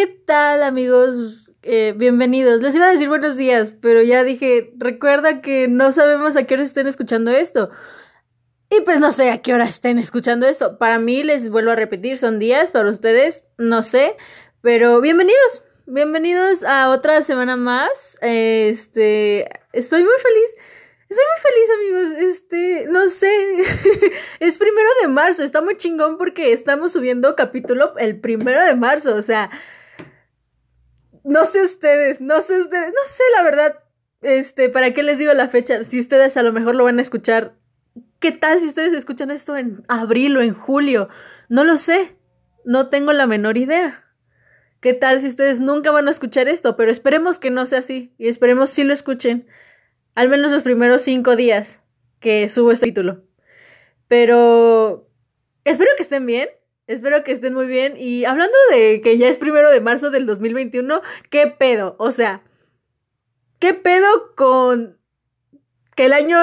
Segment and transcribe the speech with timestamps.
[0.00, 1.52] ¿Qué tal amigos?
[1.62, 2.62] Eh, bienvenidos.
[2.62, 6.54] Les iba a decir buenos días, pero ya dije, recuerda que no sabemos a qué
[6.54, 7.68] hora estén escuchando esto.
[8.70, 10.78] Y pues no sé a qué hora estén escuchando esto.
[10.78, 14.16] Para mí, les vuelvo a repetir, son días, para ustedes, no sé.
[14.62, 18.16] Pero bienvenidos, bienvenidos a otra semana más.
[18.22, 20.56] Este, estoy muy feliz.
[21.10, 22.30] Estoy muy feliz, amigos.
[22.30, 23.30] Este, no sé.
[24.40, 25.42] es primero de marzo.
[25.42, 29.14] Está muy chingón porque estamos subiendo capítulo el primero de marzo.
[29.14, 29.50] O sea,
[31.30, 33.78] no sé ustedes, no sé ustedes, no sé la verdad.
[34.20, 35.84] Este, ¿para qué les digo la fecha?
[35.84, 37.54] Si ustedes a lo mejor lo van a escuchar.
[38.18, 41.08] ¿Qué tal si ustedes escuchan esto en abril o en julio?
[41.48, 42.16] No lo sé.
[42.64, 44.04] No tengo la menor idea.
[44.80, 46.76] ¿Qué tal si ustedes nunca van a escuchar esto?
[46.76, 48.12] Pero esperemos que no sea así.
[48.18, 49.46] Y esperemos si lo escuchen.
[50.16, 51.80] Al menos los primeros cinco días
[52.18, 53.22] que subo este título.
[54.08, 55.08] Pero
[55.64, 56.48] espero que estén bien.
[56.90, 57.94] Espero que estén muy bien.
[57.96, 61.94] Y hablando de que ya es primero de marzo del 2021, ¿qué pedo?
[62.00, 62.42] O sea,
[63.60, 64.98] ¿qué pedo con
[65.94, 66.38] que el año,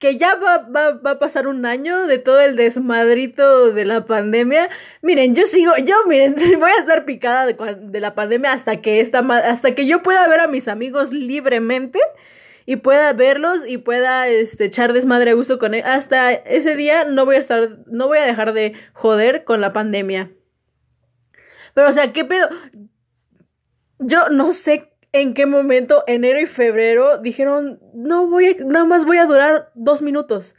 [0.00, 4.68] que ya va, va, a pasar un año de todo el desmadrito de la pandemia?
[5.02, 8.98] Miren, yo sigo, yo miren, voy a estar picada de, de la pandemia hasta que,
[8.98, 12.00] esta, hasta que yo pueda ver a mis amigos libremente
[12.66, 15.82] y pueda verlos y pueda este, echar desmadre a gusto con él.
[15.84, 19.72] Hasta ese día no voy a estar, no voy a dejar de joder con la
[19.72, 20.30] pandemia.
[21.74, 22.48] Pero, o sea, ¿qué pedo?
[23.98, 29.04] Yo no sé en qué momento, enero y febrero, dijeron, no voy a, nada más
[29.04, 30.56] voy a durar dos minutos.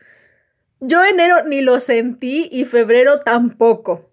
[0.79, 4.11] Yo enero ni lo sentí y febrero tampoco.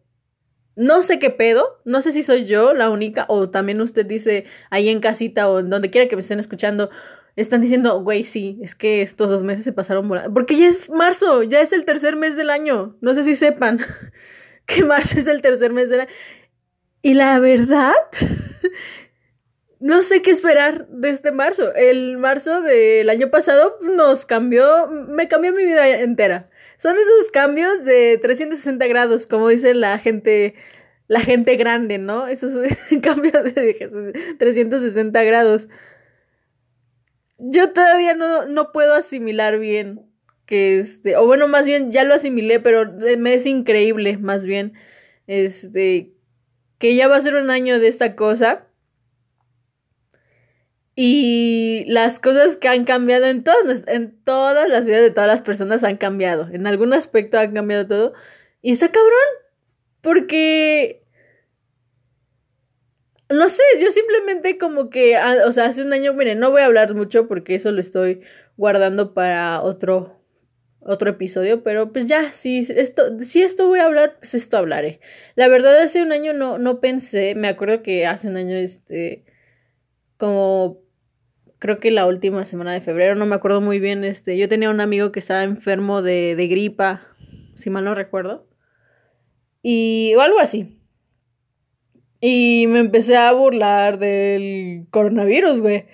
[0.76, 4.46] No sé qué pedo, no sé si soy yo la única o también usted dice
[4.70, 6.88] ahí en casita o en donde quiera que me estén escuchando,
[7.36, 10.32] están diciendo, güey, sí, es que estos dos meses se pasaron volando.
[10.32, 12.96] Porque ya es marzo, ya es el tercer mes del año.
[13.00, 13.78] No sé si sepan
[14.66, 16.10] que marzo es el tercer mes del año.
[17.02, 17.94] Y la verdad,
[19.80, 21.74] no sé qué esperar de este marzo.
[21.74, 26.50] El marzo del año pasado nos cambió, me cambió mi vida entera.
[26.76, 30.54] Son esos cambios de 360 grados, como dice la gente,
[31.08, 32.26] la gente grande, ¿no?
[32.26, 32.52] Esos
[33.02, 35.68] cambios de 360 grados
[37.42, 40.10] yo todavía no, no puedo asimilar bien
[40.50, 44.74] que este, o bueno, más bien ya lo asimilé, pero me es increíble, más bien,
[45.28, 46.12] este,
[46.78, 48.66] que ya va a ser un año de esta cosa.
[50.96, 55.40] Y las cosas que han cambiado en todas, en todas las vidas de todas las
[55.40, 56.48] personas han cambiado.
[56.52, 58.12] En algún aspecto han cambiado todo.
[58.60, 59.12] Y está cabrón.
[60.02, 60.98] Porque
[63.30, 66.62] no sé, yo simplemente como que, ah, o sea, hace un año, miren, no voy
[66.62, 68.22] a hablar mucho porque eso lo estoy
[68.56, 70.20] guardando para otro,
[70.80, 75.00] otro episodio, pero pues ya, si esto, si esto voy a hablar, pues esto hablaré.
[75.36, 79.22] La verdad, hace un año no, no pensé, me acuerdo que hace un año, este,
[80.16, 80.80] como,
[81.60, 84.70] creo que la última semana de febrero, no me acuerdo muy bien, este, yo tenía
[84.70, 87.06] un amigo que estaba enfermo de, de gripa,
[87.54, 88.48] si mal no recuerdo,
[89.62, 90.79] y, o algo así.
[92.20, 95.86] Y me empecé a burlar del coronavirus, güey.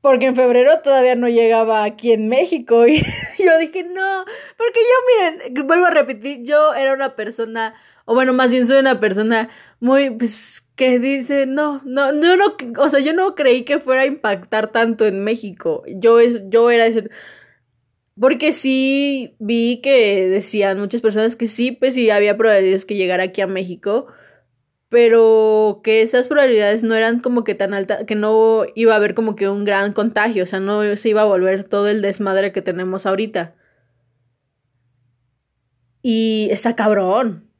[0.00, 2.86] Porque en febrero todavía no llegaba aquí en México.
[2.86, 2.98] Y
[3.38, 4.24] yo dije, no.
[4.56, 8.78] Porque yo, miren, vuelvo a repetir, yo era una persona, o bueno, más bien soy
[8.78, 9.48] una persona
[9.80, 14.02] muy, pues, que dice, no, no, yo no, o sea, yo no creí que fuera
[14.02, 15.82] a impactar tanto en México.
[15.86, 17.10] Yo, yo era ese.
[18.20, 23.24] Porque sí vi que decían muchas personas que sí, pues sí había probabilidades que llegara
[23.24, 24.08] aquí a México
[24.88, 29.14] pero que esas probabilidades no eran como que tan altas, que no iba a haber
[29.14, 32.52] como que un gran contagio, o sea, no se iba a volver todo el desmadre
[32.52, 33.54] que tenemos ahorita.
[36.02, 37.50] Y está cabrón.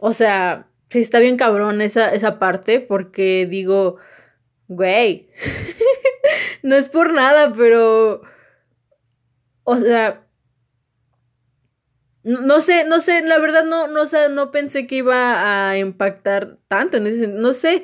[0.00, 3.96] O sea, sí está bien cabrón esa, esa parte, porque digo,
[4.68, 5.30] güey,
[6.62, 8.22] no es por nada, pero,
[9.64, 10.27] o sea,
[12.28, 17.00] no sé, no sé, la verdad no, no, no pensé que iba a impactar tanto
[17.00, 17.82] no sé,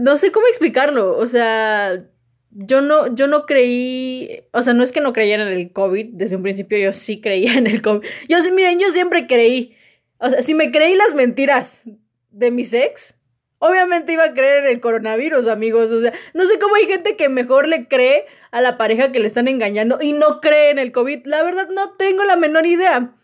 [0.00, 2.04] no sé cómo explicarlo, o sea,
[2.50, 6.10] yo no, yo no creí, o sea, no es que no creyera en el COVID,
[6.12, 9.74] desde un principio yo sí creía en el COVID, yo sí, miren, yo siempre creí,
[10.18, 11.84] o sea, si me creí las mentiras
[12.30, 13.17] de mis ex,
[13.60, 15.90] Obviamente iba a creer en el coronavirus, amigos.
[15.90, 19.18] O sea, no sé cómo hay gente que mejor le cree a la pareja que
[19.18, 21.26] le están engañando y no cree en el COVID.
[21.26, 23.14] La verdad, no tengo la menor idea.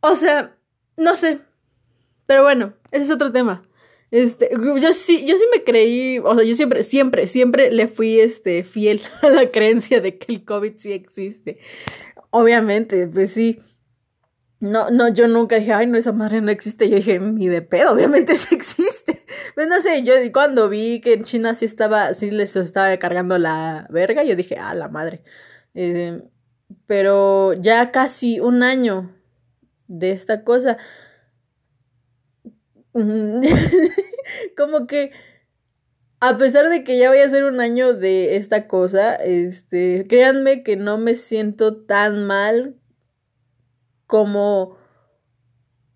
[0.00, 0.56] O sea,
[0.96, 1.40] no sé.
[2.26, 3.62] Pero bueno, ese es otro tema.
[4.10, 4.50] Este,
[4.80, 8.62] yo sí, yo sí me creí, o sea, yo siempre, siempre, siempre le fui este
[8.62, 11.58] fiel a la creencia de que el COVID sí existe.
[12.30, 13.58] Obviamente, pues sí.
[14.58, 16.88] No, no, yo nunca dije, ay, no, esa madre no existe.
[16.88, 19.24] Yo dije, ni de pedo, obviamente sí existe.
[19.54, 23.38] Pues no sé, yo cuando vi que en China sí estaba, sí les estaba cargando
[23.38, 25.22] la verga, yo dije, ah, la madre.
[25.74, 26.22] Eh,
[26.86, 29.14] pero ya casi un año
[29.88, 30.78] de esta cosa.
[34.56, 35.12] Como que
[36.20, 40.62] a pesar de que ya voy a ser un año de esta cosa, este, créanme
[40.62, 42.76] que no me siento tan mal
[44.06, 44.76] como,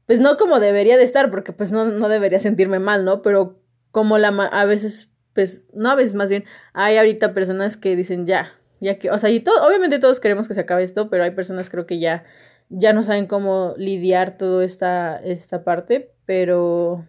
[0.06, 3.22] pues no como debería de estar, porque pues no, no debería sentirme mal, ¿no?
[3.22, 3.60] Pero
[3.90, 8.26] como la, a veces, pues, no a veces más bien, hay ahorita personas que dicen
[8.26, 11.24] ya, ya que, o sea, y todo, obviamente todos queremos que se acabe esto, pero
[11.24, 12.24] hay personas creo que ya,
[12.68, 17.04] ya no saben cómo lidiar toda esta, esta parte, pero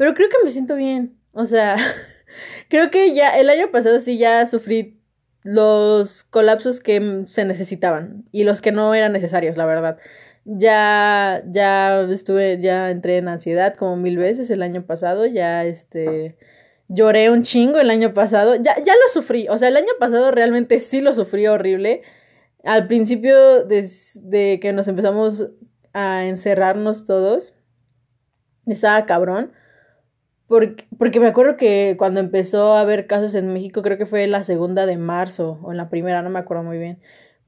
[0.00, 1.20] pero creo que me siento bien.
[1.32, 1.76] O sea,
[2.70, 4.98] creo que ya el año pasado sí ya sufrí
[5.42, 9.98] los colapsos que se necesitaban y los que no eran necesarios, la verdad.
[10.44, 16.36] Ya, ya estuve, ya entré en ansiedad como mil veces el año pasado, ya este,
[16.88, 20.30] lloré un chingo el año pasado, ya, ya lo sufrí, o sea, el año pasado
[20.30, 22.02] realmente sí lo sufrí horrible.
[22.64, 25.48] Al principio de que nos empezamos
[25.94, 27.54] a encerrarnos todos,
[28.66, 29.52] estaba cabrón.
[30.50, 34.26] Porque, porque me acuerdo que cuando empezó a haber casos en México, creo que fue
[34.26, 36.98] la segunda de marzo o en la primera, no me acuerdo muy bien.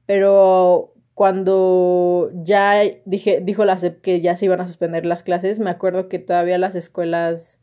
[0.05, 5.59] Pero cuando ya dije, dijo la SEP que ya se iban a suspender las clases,
[5.59, 7.59] me acuerdo que todavía las escuelas,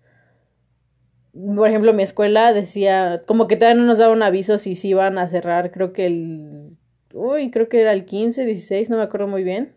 [1.32, 4.88] por ejemplo, mi escuela decía, como que todavía no nos daba un aviso si se
[4.88, 6.76] iban a cerrar, creo que el,
[7.14, 9.72] uy, creo que era el 15, 16, no me acuerdo muy bien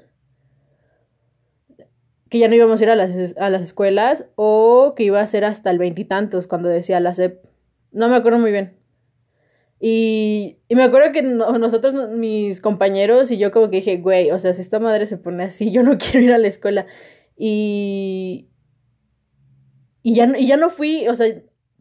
[2.33, 5.27] que ya no íbamos a ir a las, a las escuelas o que iba a
[5.27, 7.45] ser hasta el veintitantos cuando decía la SEP.
[7.91, 8.75] No me acuerdo muy bien.
[9.80, 14.39] Y, y me acuerdo que nosotros, mis compañeros y yo como que dije, güey, o
[14.39, 16.88] sea, si esta madre se pone así, yo no quiero ir a la escuela.
[17.38, 18.50] Y,
[20.01, 21.27] y, ya, y ya no fui, o sea,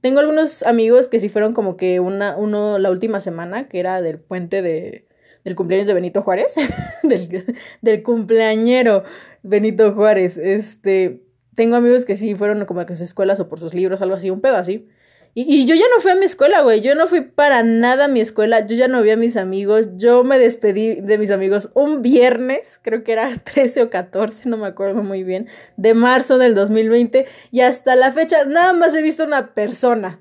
[0.02, 4.02] tengo algunos amigos que sí fueron como que una, uno la última semana, que era
[4.02, 5.06] del puente de,
[5.44, 6.56] del cumpleaños de Benito Juárez,
[7.02, 9.04] del, del cumpleañero.
[9.42, 10.38] Benito Juárez.
[10.38, 11.22] Este,
[11.54, 14.30] tengo amigos que sí fueron como a sus escuelas o por sus libros, algo así,
[14.30, 14.88] un pedo así.
[15.34, 16.82] Y, yo ya no fui a mi escuela, güey.
[16.82, 18.66] Yo no fui para nada a mi escuela.
[18.66, 19.96] Yo ya no vi a mis amigos.
[19.96, 24.58] Yo me despedí de mis amigos un viernes, creo que era 13 o 14, no
[24.58, 25.48] me acuerdo muy bien,
[25.78, 27.26] de marzo del 2020.
[27.50, 30.20] Y hasta la fecha nada más he visto una persona.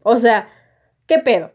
[0.00, 0.48] O sea,
[1.06, 1.52] ¿qué pedo?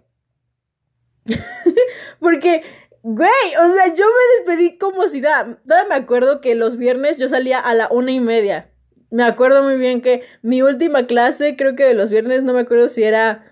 [2.20, 2.64] Porque
[3.04, 3.30] Güey,
[3.62, 5.62] o sea, yo me despedí como si nada.
[5.66, 8.72] Todavía me acuerdo que los viernes yo salía a la una y media.
[9.10, 12.62] Me acuerdo muy bien que mi última clase, creo que de los viernes, no me
[12.62, 13.46] acuerdo si era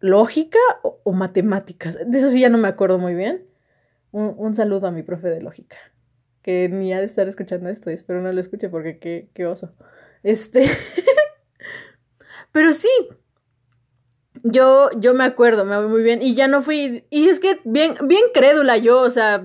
[0.00, 1.98] lógica o, matemáticas.
[2.06, 3.46] De eso sí ya no me acuerdo muy bien.
[4.12, 5.76] Un, un, saludo a mi profe de lógica.
[6.42, 9.74] Que ni ha de estar escuchando esto, espero no lo escuche porque qué, qué oso.
[10.22, 10.64] Este.
[12.52, 12.88] Pero sí,
[14.42, 16.22] yo, yo me acuerdo, me voy muy bien.
[16.22, 17.04] Y ya no fui.
[17.10, 19.44] Y es que bien, bien crédula yo, o sea,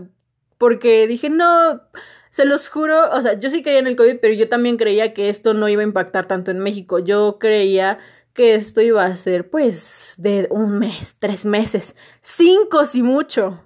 [0.57, 1.81] porque dije, no,
[2.29, 5.13] se los juro, o sea, yo sí creía en el COVID, pero yo también creía
[5.13, 6.99] que esto no iba a impactar tanto en México.
[6.99, 7.97] Yo creía
[8.33, 13.61] que esto iba a ser, pues, de un mes, tres meses, cinco si mucho.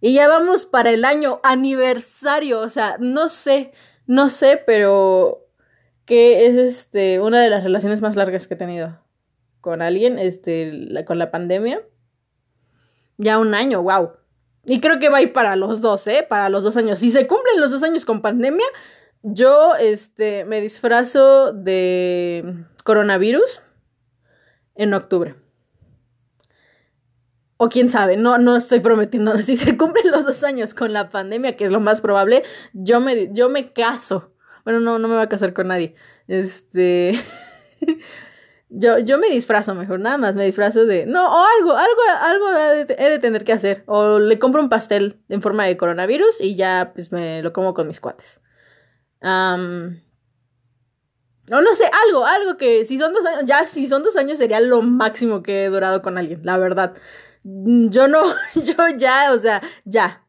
[0.00, 3.72] Y ya vamos para el año aniversario, o sea, no sé,
[4.06, 5.46] no sé, pero
[6.04, 9.03] que es este una de las relaciones más largas que he tenido
[9.64, 11.80] con alguien, este, con la pandemia.
[13.16, 14.10] Ya un año, wow.
[14.66, 16.26] Y creo que va a ir para los dos, ¿eh?
[16.28, 16.98] Para los dos años.
[16.98, 18.66] Si se cumplen los dos años con pandemia,
[19.22, 23.62] yo, este, me disfrazo de coronavirus
[24.74, 25.34] en octubre.
[27.56, 29.38] O quién sabe, no, no estoy prometiendo.
[29.42, 32.42] Si se cumplen los dos años con la pandemia, que es lo más probable,
[32.74, 34.34] yo me, yo me caso.
[34.64, 35.94] Bueno, no, no me voy a casar con nadie.
[36.28, 37.18] Este.
[38.76, 41.06] Yo, yo me disfrazo mejor, nada más me disfrazo de.
[41.06, 42.46] No, o algo, algo, algo
[42.88, 43.84] he de, tener que hacer.
[43.86, 47.72] O le compro un pastel en forma de coronavirus y ya pues me lo como
[47.72, 48.40] con mis cuates.
[49.22, 50.00] Um,
[51.52, 54.38] o no sé, algo, algo que si son dos años, ya si son dos años
[54.38, 56.94] sería lo máximo que he durado con alguien, la verdad.
[57.44, 58.24] Yo no,
[58.56, 60.26] yo ya, o sea, ya.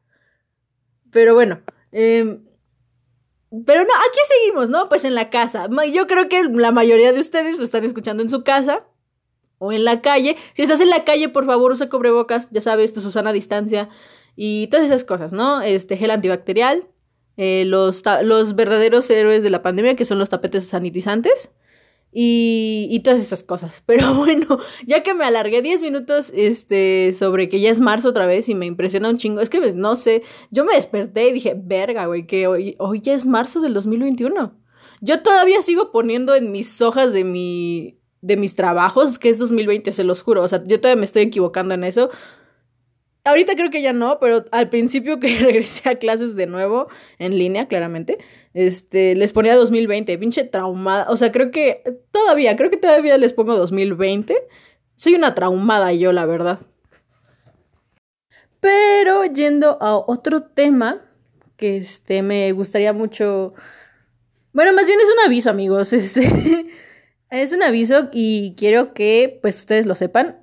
[1.12, 2.42] Pero bueno, eh,
[3.66, 4.90] pero no, aquí seguimos, ¿no?
[4.90, 5.68] Pues en la casa.
[5.92, 8.88] Yo creo que la mayoría de ustedes lo están escuchando en su casa
[9.60, 10.36] o en la calle.
[10.54, 13.90] Si estás en la calle, por favor, usa cubrebocas, ya sabes, tu Susana a distancia
[14.36, 15.62] y todas esas cosas, ¿no?
[15.62, 16.88] Este gel antibacterial,
[17.38, 21.52] eh, los, los verdaderos héroes de la pandemia, que son los tapetes sanitizantes.
[22.18, 23.84] Y, todas esas cosas.
[23.86, 28.26] Pero bueno, ya que me alargué 10 minutos este, sobre que ya es marzo otra
[28.26, 31.56] vez y me impresiona un chingo, es que no sé, yo me desperté y dije,
[31.58, 34.58] verga, güey, que hoy, hoy ya es marzo del 2021.
[35.02, 39.92] Yo todavía sigo poniendo en mis hojas de mi de mis trabajos que es 2020,
[39.92, 42.10] se los juro, o sea, yo todavía me estoy equivocando en eso.
[43.26, 47.38] Ahorita creo que ya no, pero al principio que regresé a clases de nuevo, en
[47.38, 48.20] línea, claramente,
[48.54, 51.08] este, les ponía 2020, pinche traumada.
[51.10, 54.36] O sea, creo que todavía, creo que todavía les pongo 2020.
[54.94, 56.60] Soy una traumada yo, la verdad.
[58.60, 61.02] Pero yendo a otro tema,
[61.58, 63.56] que este, me gustaría mucho...
[64.54, 65.94] Bueno, más bien es un aviso, amigos.
[65.94, 66.68] Este,
[67.32, 70.38] es un aviso y quiero que, pues, ustedes lo sepan.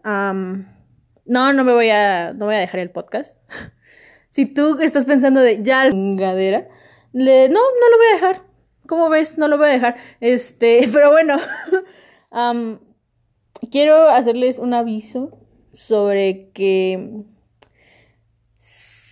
[1.24, 3.38] No, no me voy a, no voy a dejar el podcast.
[4.30, 6.66] si tú estás pensando de ya gadera,
[7.12, 8.42] le, no, no lo voy a dejar.
[8.86, 9.38] ¿Cómo ves?
[9.38, 9.96] No lo voy a dejar.
[10.20, 11.36] Este, pero bueno,
[13.70, 15.38] quiero hacerles un aviso
[15.72, 17.24] sobre que,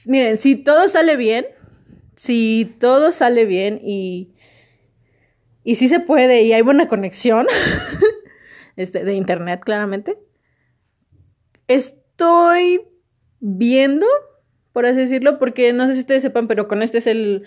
[0.06, 1.46] miren, si todo sale bien,
[2.16, 4.34] si todo sale bien y,
[5.64, 7.46] y si se puede y hay buena conexión,
[8.76, 10.18] este, de internet claramente,
[12.20, 12.82] estoy
[13.40, 14.06] viendo,
[14.74, 17.44] por así decirlo, porque no sé si ustedes sepan, pero con este es el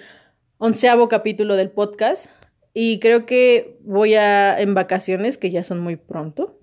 [0.58, 2.26] onceavo capítulo del podcast
[2.74, 6.60] y creo que voy a, en vacaciones, que ya son muy pronto,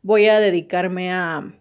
[0.00, 1.52] voy a dedicarme a,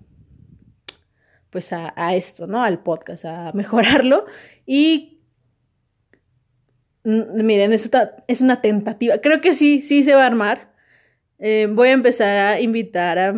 [1.49, 2.63] pues a, esto, ¿no?
[2.63, 4.27] Al podcast, a mejorarlo
[4.65, 5.19] y
[7.03, 9.17] miren, es una, es una tentativa.
[9.17, 10.73] Creo que sí, sí se va a armar.
[11.37, 13.33] Eh, voy a empezar a invitar a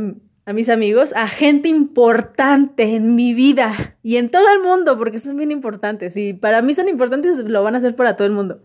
[0.48, 5.20] a mis amigos, a gente importante en mi vida y en todo el mundo, porque
[5.20, 6.16] son bien importantes.
[6.16, 8.64] Y para mí son importantes, lo van a hacer para todo el mundo.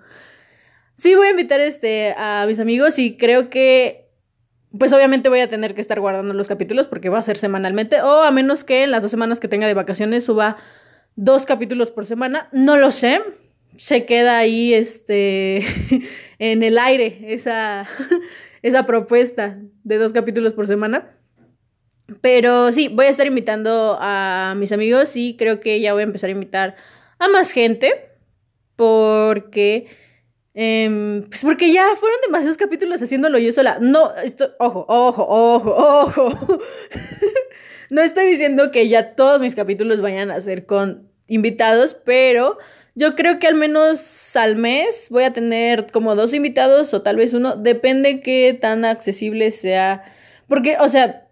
[0.95, 4.09] Sí, voy a invitar este, a mis amigos y creo que,
[4.79, 8.01] pues obviamente voy a tener que estar guardando los capítulos porque va a ser semanalmente,
[8.01, 10.59] o a menos que en las dos semanas que tenga de vacaciones suba
[11.17, 12.49] dos capítulos por semana.
[12.53, 13.23] No lo sé.
[13.75, 15.65] Se queda ahí, este,
[16.39, 17.89] en el aire esa,
[18.63, 21.17] esa propuesta de dos capítulos por semana.
[22.21, 26.05] Pero sí, voy a estar invitando a mis amigos y creo que ya voy a
[26.05, 26.77] empezar a invitar
[27.19, 28.11] a más gente
[28.77, 29.87] porque...
[30.55, 33.79] Eh, pues porque ya fueron demasiados capítulos haciéndolo yo sola.
[33.81, 36.59] No, esto, ojo, ojo, ojo, ojo.
[37.91, 42.59] no estoy diciendo que ya todos mis capítulos vayan a ser con invitados, pero
[42.95, 47.17] yo creo que al menos al mes voy a tener como dos invitados o tal
[47.17, 47.57] vez uno.
[47.57, 50.03] Depende qué tan accesible sea.
[50.49, 51.29] Porque, o sea,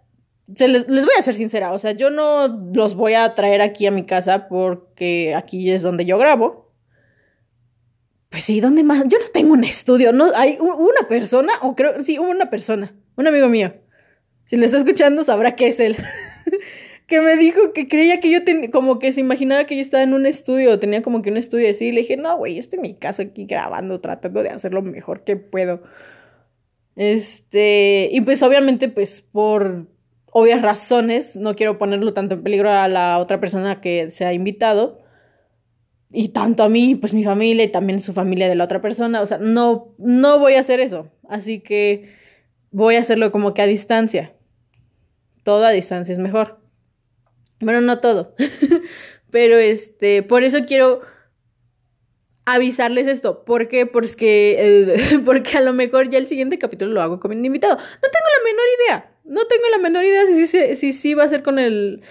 [0.47, 3.91] les, voy a ser sincera, o sea, yo no los voy a traer aquí a
[3.91, 6.71] mi casa porque aquí es donde yo grabo.
[8.29, 9.03] Pues sí, ¿dónde más?
[9.07, 13.27] Yo no tengo un estudio, no hay una persona, o creo, sí, una persona, un
[13.27, 13.73] amigo mío.
[14.45, 15.97] Si lo está escuchando, sabrá que es él.
[17.07, 20.01] que me dijo que creía que yo tenía, como que se imaginaba que yo estaba
[20.03, 21.91] en un estudio, tenía como que un estudio así.
[21.91, 24.81] Le dije, no, güey, yo estoy en mi casa aquí grabando, tratando de hacer lo
[24.81, 25.83] mejor que puedo.
[26.95, 29.87] Este, y pues obviamente, pues por
[30.31, 34.33] obvias razones, no quiero ponerlo tanto en peligro a la otra persona que se ha
[34.33, 34.99] invitado,
[36.13, 39.21] y tanto a mí, pues mi familia y también su familia de la otra persona,
[39.21, 42.13] o sea, no, no voy a hacer eso, así que
[42.71, 44.33] voy a hacerlo como que a distancia.
[45.43, 46.59] Todo a distancia es mejor.
[47.59, 48.35] Bueno, no todo,
[49.31, 51.01] pero este, por eso quiero
[52.45, 53.45] avisarles esto.
[53.45, 53.85] ¿Por qué?
[53.85, 57.75] Porque, porque a lo mejor ya el siguiente capítulo lo hago con mi invitado.
[57.75, 59.10] No tengo la menor idea.
[59.23, 62.01] No tengo la menor idea si sí si, va a ser con el...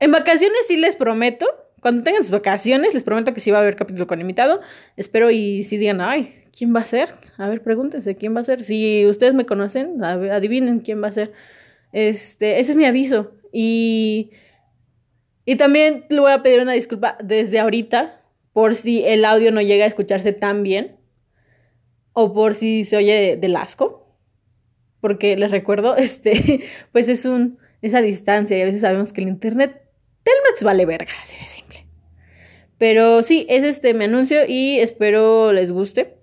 [0.00, 1.46] En vacaciones sí les prometo.
[1.80, 4.60] Cuando tengan sus vacaciones les prometo que sí va a haber capítulo con invitado.
[4.96, 7.10] Espero y si digan, ay, ¿quién va a ser?
[7.38, 8.62] A ver, pregúntense, ¿quién va a ser?
[8.62, 11.32] Si ustedes me conocen, adivinen quién va a ser.
[11.92, 13.32] Este, ese es mi aviso.
[13.52, 14.30] Y...
[15.44, 19.60] Y también le voy a pedir una disculpa desde ahorita por si el audio no
[19.60, 20.96] llega a escucharse tan bien
[22.12, 24.01] o por si se oye del asco.
[25.02, 29.28] Porque les recuerdo, este, pues es un, esa distancia y a veces sabemos que el
[29.28, 29.82] internet
[30.22, 31.84] Telmex vale verga, así de simple.
[32.78, 36.16] Pero sí, es este mi anuncio y espero les guste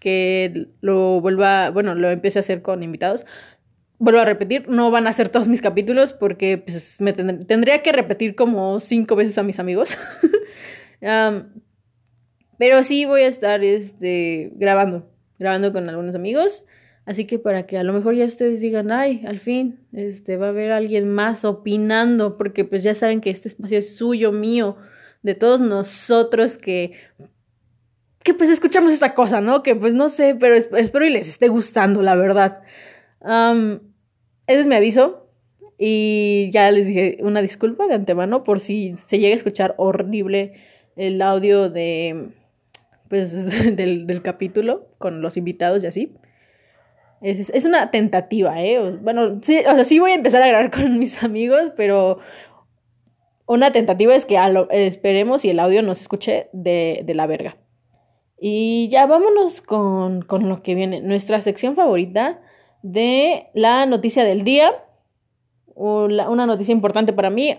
[0.00, 3.24] que lo vuelva, bueno, lo empiece a hacer con invitados.
[3.98, 7.92] Vuelvo a repetir, no van a ser todos mis capítulos porque pues, me tendría que
[7.92, 9.96] repetir como cinco veces a mis amigos.
[12.58, 16.64] Pero sí voy a estar este, grabando, grabando con algunos amigos.
[17.06, 20.46] Así que para que a lo mejor ya ustedes digan, ay, al fin, este, va
[20.46, 24.76] a haber alguien más opinando, porque pues ya saben que este espacio es suyo, mío,
[25.22, 26.92] de todos nosotros que,
[28.24, 29.62] que pues escuchamos esta cosa, ¿no?
[29.62, 32.62] Que pues no sé, pero espero y les esté gustando, la verdad.
[33.22, 35.22] ese es mi aviso.
[35.78, 40.54] Y ya les dije una disculpa de antemano por si se llega a escuchar horrible
[40.96, 42.30] el audio de
[43.08, 43.44] pues
[43.76, 46.16] del, del capítulo con los invitados y así.
[47.20, 48.98] Es, es, una tentativa, ¿eh?
[49.00, 52.18] Bueno, sí, o sea, sí voy a empezar a grabar con mis amigos, pero
[53.46, 54.38] una tentativa es que
[54.70, 57.56] esperemos y el audio no se escuche de, de la verga.
[58.38, 61.00] Y ya vámonos con, con, lo que viene.
[61.00, 62.40] Nuestra sección favorita
[62.82, 64.72] de la noticia del día.
[65.74, 67.58] O una noticia importante para mí,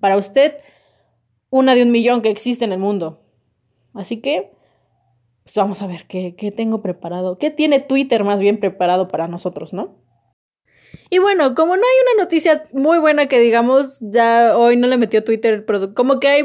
[0.00, 0.56] para usted,
[1.50, 3.22] una de un millón que existe en el mundo.
[3.92, 4.50] Así que
[5.44, 9.28] pues vamos a ver qué, qué tengo preparado, qué tiene Twitter más bien preparado para
[9.28, 9.94] nosotros, ¿no?
[11.10, 14.96] Y bueno, como no hay una noticia muy buena que digamos, ya hoy no le
[14.96, 16.44] metió Twitter, como que hay,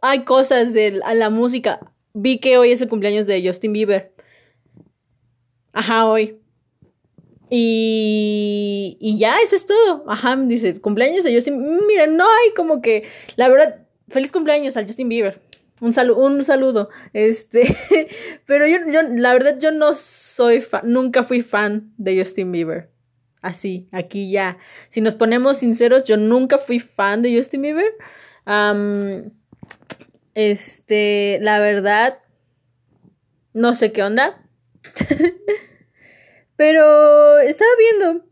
[0.00, 1.80] hay cosas de a la música.
[2.14, 4.12] Vi que hoy es el cumpleaños de Justin Bieber.
[5.72, 6.38] Ajá, hoy.
[7.50, 10.04] Y, y ya, eso es todo.
[10.08, 11.78] Ajá, dice, cumpleaños de Justin.
[11.86, 13.04] Miren, no hay como que,
[13.36, 15.40] la verdad, feliz cumpleaños al Justin Bieber.
[15.80, 16.90] Un, un saludo.
[17.12, 17.64] Este,
[18.46, 22.90] pero yo, yo, la verdad, yo no soy fan, nunca fui fan de Justin Bieber.
[23.40, 24.58] Así, aquí ya.
[24.88, 27.92] Si nos ponemos sinceros, yo nunca fui fan de Justin Bieber.
[30.34, 32.18] este, la verdad,
[33.52, 34.44] no sé qué onda.
[36.56, 38.24] pero estaba viendo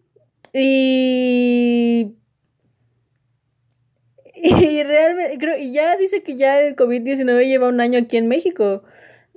[0.53, 2.17] y
[4.37, 8.29] y realmente, creo, y ya dice que ya el COVID-19 lleva un año aquí en
[8.29, 8.83] México.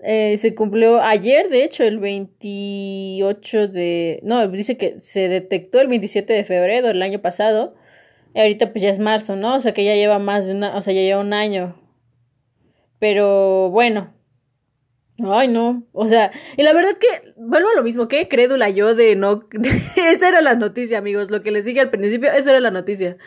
[0.01, 4.19] Eh, se cumplió ayer, de hecho, el 28 de...
[4.23, 7.75] No, dice que se detectó el 27 de febrero del año pasado.
[8.33, 9.55] Y ahorita pues ya es marzo, ¿no?
[9.55, 10.75] O sea que ya lleva más de una...
[10.77, 11.81] O sea, ya lleva un año.
[12.99, 14.13] Pero bueno.
[15.21, 15.83] Ay, no.
[15.91, 18.07] O sea, y la verdad que vuelvo a lo mismo.
[18.07, 19.47] Qué crédula yo de no...
[19.97, 21.29] esa era la noticia, amigos.
[21.29, 23.17] Lo que les dije al principio, esa era la noticia.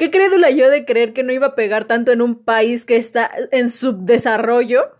[0.00, 2.96] Qué crédula yo de creer que no iba a pegar tanto en un país que
[2.96, 4.92] está en subdesarrollo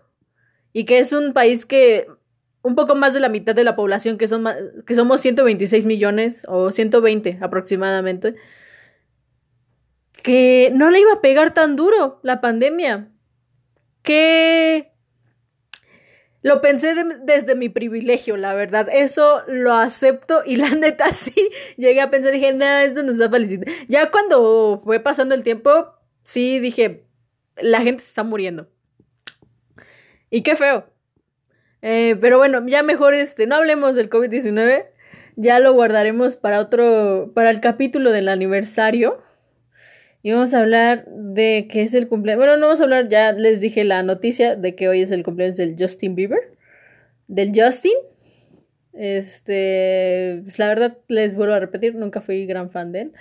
[0.73, 2.05] y que es un país que
[2.61, 4.45] un poco más de la mitad de la población, que, son
[4.85, 8.35] que somos 126 millones o 120 aproximadamente,
[10.21, 13.09] que no le iba a pegar tan duro la pandemia.
[14.03, 14.90] Que
[16.43, 18.87] lo pensé desde mi privilegio, la verdad.
[18.91, 21.49] Eso lo acepto y la neta sí.
[21.77, 23.67] Llegué a pensar, dije, no, esto nos va a felicitar.
[23.87, 27.05] Ya cuando fue pasando el tiempo, sí dije,
[27.57, 28.69] la gente se está muriendo.
[30.29, 30.85] Y qué feo.
[31.81, 34.87] Eh, pero bueno, ya mejor este, no hablemos del COVID-19.
[35.35, 39.21] Ya lo guardaremos para otro, para el capítulo del aniversario.
[40.23, 42.39] Y vamos a hablar de que es el cumpleaños.
[42.39, 45.23] Bueno, no vamos a hablar, ya les dije la noticia de que hoy es el
[45.23, 46.57] cumpleaños del Justin Bieber.
[47.27, 47.93] Del Justin.
[48.93, 53.11] Este, pues la verdad les vuelvo a repetir, nunca fui gran fan de él.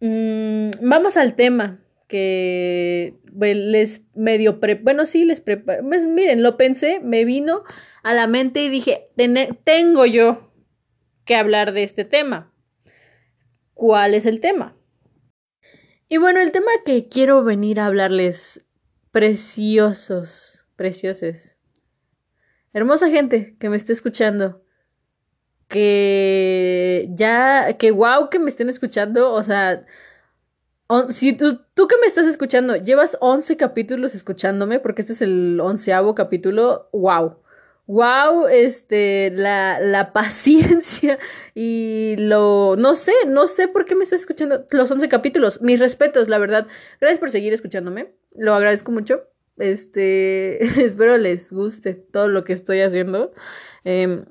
[0.00, 1.78] Mm, vamos al tema
[2.08, 7.62] que les medio pre bueno sí les preparo pues, miren lo pensé me vino
[8.02, 9.10] a la mente y dije
[9.62, 10.50] tengo yo
[11.24, 12.52] que hablar de este tema
[13.74, 14.76] ¿cuál es el tema?
[16.12, 18.66] Y bueno, el tema que quiero venir a hablarles,
[19.12, 21.56] preciosos, preciosos.
[22.72, 24.60] Hermosa gente que me esté escuchando.
[25.68, 29.32] Que ya, que wow que me estén escuchando.
[29.32, 29.86] O sea,
[31.10, 35.60] si tú, tú que me estás escuchando, llevas 11 capítulos escuchándome, porque este es el
[35.60, 37.40] onceavo capítulo, wow
[37.90, 41.18] wow, este, la, la paciencia
[41.54, 45.60] y lo, no sé, no sé por qué me estás escuchando los 11 capítulos.
[45.60, 46.68] Mis respetos, la verdad.
[47.00, 48.14] Gracias por seguir escuchándome.
[48.36, 49.20] Lo agradezco mucho.
[49.58, 53.32] Este, espero les guste todo lo que estoy haciendo.
[53.84, 54.24] Em,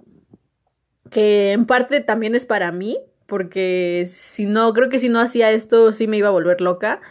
[1.12, 5.52] que en parte también es para mí, porque si no, creo que si no hacía
[5.52, 7.02] esto, sí me iba a volver loca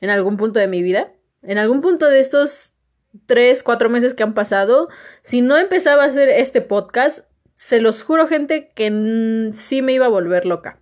[0.00, 1.12] en algún punto de mi vida.
[1.42, 2.74] En algún punto de estos
[3.26, 4.88] tres, cuatro meses que han pasado,
[5.20, 10.06] si no empezaba a hacer este podcast, se los juro, gente, que sí me iba
[10.06, 10.80] a volver loca.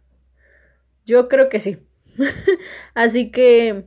[1.07, 1.79] Yo creo que sí.
[2.95, 3.87] Así que,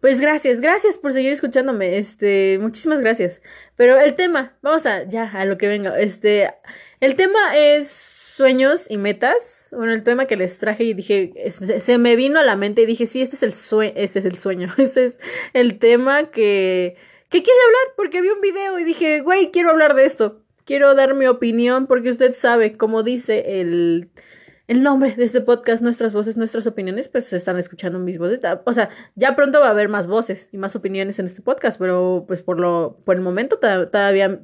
[0.00, 1.98] pues gracias, gracias por seguir escuchándome.
[1.98, 3.42] Este, muchísimas gracias.
[3.76, 5.98] Pero el tema, vamos a ya a lo que venga.
[5.98, 6.54] Este,
[7.00, 9.74] el tema es sueños y metas.
[9.76, 12.86] Bueno, el tema que les traje y dije, se me vino a la mente y
[12.86, 15.20] dije, sí, este es el sueño, ese es el sueño, ese es
[15.52, 16.96] el tema que
[17.30, 20.42] que quise hablar porque vi un video y dije, güey, quiero hablar de esto.
[20.64, 24.10] Quiero dar mi opinión porque usted sabe, como dice el,
[24.66, 28.40] el nombre de este podcast, nuestras voces, nuestras opiniones, pues se están escuchando mis voces.
[28.64, 31.78] O sea, ya pronto va a haber más voces y más opiniones en este podcast,
[31.78, 34.40] pero pues por lo, por el momento todavía,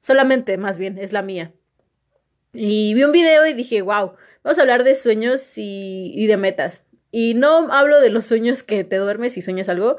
[0.00, 1.52] solamente más bien, es la mía.
[2.52, 4.12] Y vi un video y dije, wow,
[4.44, 6.84] vamos a hablar de sueños y, y de metas.
[7.10, 9.96] Y no hablo de los sueños que te duermes y sueñas algo.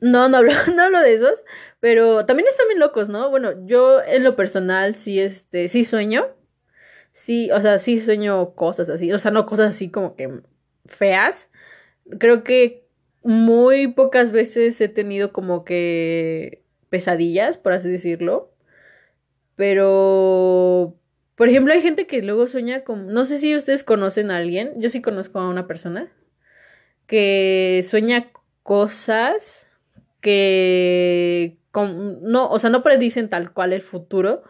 [0.00, 1.44] No, no hablo, no hablo de esos.
[1.80, 3.30] Pero también están bien locos, ¿no?
[3.30, 6.28] Bueno, yo en lo personal sí, este, sí sueño.
[7.12, 9.12] Sí, o sea, sí sueño cosas así.
[9.12, 10.42] O sea, no cosas así como que
[10.86, 11.50] feas.
[12.18, 12.86] Creo que
[13.22, 18.52] muy pocas veces he tenido como que pesadillas, por así decirlo.
[19.56, 20.96] Pero,
[21.36, 24.72] por ejemplo, hay gente que luego sueña con, no sé si ustedes conocen a alguien,
[24.76, 26.10] yo sí conozco a una persona
[27.06, 28.32] que sueña
[28.62, 29.69] cosas
[30.20, 34.42] que no, o sea, no predicen tal cual el futuro,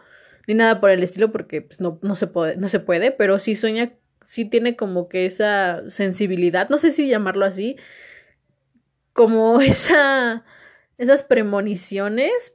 [0.47, 3.39] ni nada por el estilo, porque pues, no, no, se puede, no se puede, pero
[3.39, 7.77] sí sueña, sí tiene como que esa sensibilidad, no sé si llamarlo así,
[9.13, 10.43] como esa,
[10.97, 12.53] esas premoniciones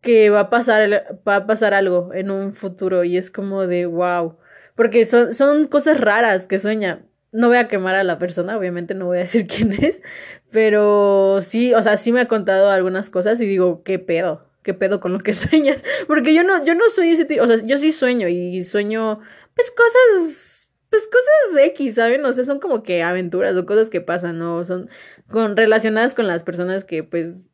[0.00, 3.86] que va a pasar, va a pasar algo en un futuro y es como de
[3.86, 4.36] wow,
[4.74, 7.04] porque son, son cosas raras que sueña.
[7.30, 10.02] No voy a quemar a la persona, obviamente no voy a decir quién es,
[10.52, 14.46] pero sí, o sea, sí me ha contado algunas cosas y digo, ¿qué pedo?
[14.62, 15.82] ¿Qué pedo con lo que sueñas?
[16.06, 19.20] Porque yo no, yo no soy ese tipo, o sea, yo sí sueño y sueño,
[19.54, 22.24] pues cosas, pues cosas X, ¿saben?
[22.26, 24.64] O sea, son como que aventuras o cosas que pasan, ¿no?
[24.64, 24.90] Son
[25.28, 27.46] con, relacionadas con las personas que, pues,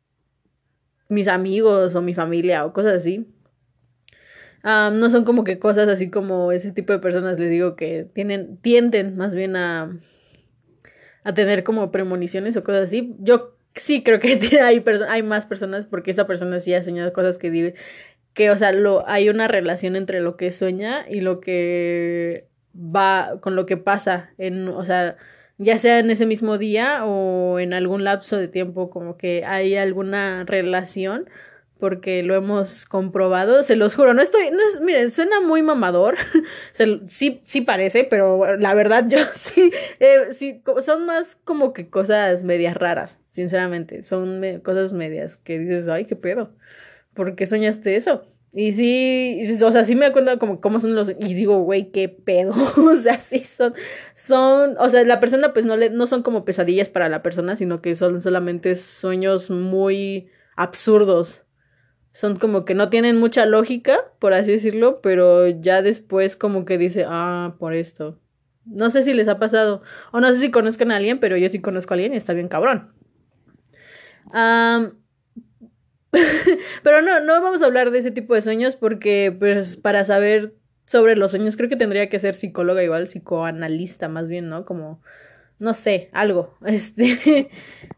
[1.07, 3.27] mis amigos o mi familia o cosas así.
[4.63, 8.57] no son como que cosas así como ese tipo de personas, les digo, que tienen,
[8.57, 9.97] tienden más bien a,
[11.23, 13.15] a tener como premoniciones o cosas así.
[13.19, 17.37] Yo sí creo que hay, hay más personas porque esa persona sí ha soñado cosas
[17.37, 17.75] que vive,
[18.33, 23.39] que, o sea, lo, hay una relación entre lo que sueña y lo que va,
[23.41, 25.17] con lo que pasa en, o sea,
[25.57, 29.75] ya sea en ese mismo día o en algún lapso de tiempo, como que hay
[29.75, 31.29] alguna relación
[31.79, 36.17] porque lo hemos comprobado, se los juro, no estoy, no es, miren, suena muy mamador,
[37.07, 42.43] sí, sí parece, pero la verdad yo sí, eh, sí, son más como que cosas
[42.43, 46.53] medias raras, sinceramente, son cosas medias que dices, ay, qué pedo,
[47.13, 48.23] ¿por qué soñaste eso?
[48.51, 52.09] Y sí, o sea, sí me acuerdo como cómo son los, y digo, güey, qué
[52.09, 53.73] pedo, o sea, sí son,
[54.15, 57.55] son, o sea, la persona pues no le, no son como pesadillas para la persona,
[57.55, 61.45] sino que son solamente sueños muy absurdos,
[62.13, 66.77] son como que no tienen mucha lógica, por así decirlo, pero ya después como que
[66.77, 68.19] dice, ah, por esto.
[68.65, 71.49] No sé si les ha pasado, o no sé si conozcan a alguien, pero yo
[71.49, 72.93] sí conozco a alguien y está bien cabrón.
[76.83, 80.55] pero no, no vamos a hablar de ese tipo de sueños porque, pues, para saber
[80.85, 84.65] sobre los sueños, creo que tendría que ser psicóloga igual, psicoanalista más bien, ¿no?
[84.65, 85.01] Como,
[85.59, 86.57] no sé, algo.
[86.65, 87.49] Este,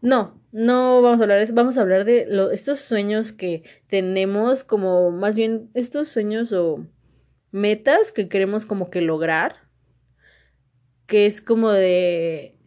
[0.01, 4.63] no, no vamos a hablar de eso, vamos a hablar de estos sueños que tenemos,
[4.63, 6.85] como más bien estos sueños o
[7.51, 9.55] metas que queremos como que lograr,
[11.05, 12.57] que es como de,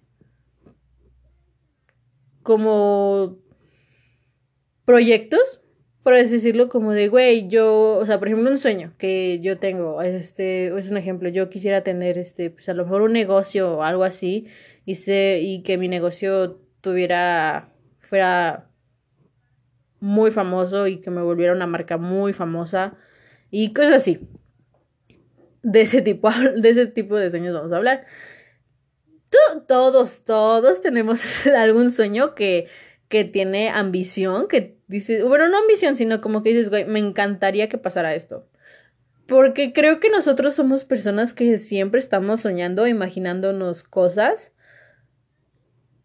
[2.42, 3.38] como
[4.84, 5.62] proyectos,
[6.02, 10.02] por decirlo, como de, güey, yo, o sea, por ejemplo, un sueño que yo tengo,
[10.02, 13.82] este, es un ejemplo, yo quisiera tener, este, pues a lo mejor un negocio o
[13.82, 14.46] algo así,
[14.84, 17.73] y sé, y que mi negocio tuviera
[18.04, 18.70] fuera
[20.00, 22.96] muy famoso y que me volviera una marca muy famosa
[23.50, 24.28] y cosas así.
[25.62, 28.06] De ese tipo, de ese tipo de sueños vamos a hablar.
[29.66, 32.68] Todos, todos tenemos algún sueño que,
[33.08, 37.68] que tiene ambición, que dice, bueno, no ambición, sino como que dices, güey, me encantaría
[37.68, 38.48] que pasara esto.
[39.26, 44.53] Porque creo que nosotros somos personas que siempre estamos soñando, imaginándonos cosas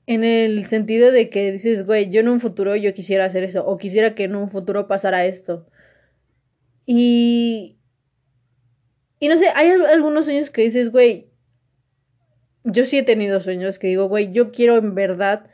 [0.09, 3.63] en el sentido de que dices, güey, yo en un futuro yo quisiera hacer eso,
[3.67, 5.67] o quisiera que en un futuro pasara esto.
[6.87, 7.77] Y...
[9.19, 11.29] Y no sé, hay algunos sueños que dices, güey,
[12.63, 15.45] yo sí he tenido sueños que digo, güey, yo quiero en verdad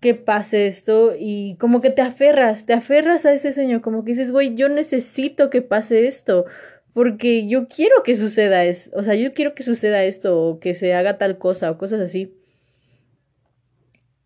[0.00, 4.10] que pase esto y como que te aferras, te aferras a ese sueño, como que
[4.10, 6.44] dices, güey, yo necesito que pase esto,
[6.92, 10.74] porque yo quiero que suceda eso, o sea, yo quiero que suceda esto o que
[10.74, 12.34] se haga tal cosa o cosas así.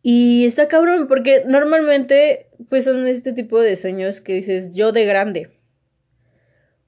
[0.03, 5.05] Y está cabrón, porque normalmente, pues son este tipo de sueños que dices yo de
[5.05, 5.51] grande.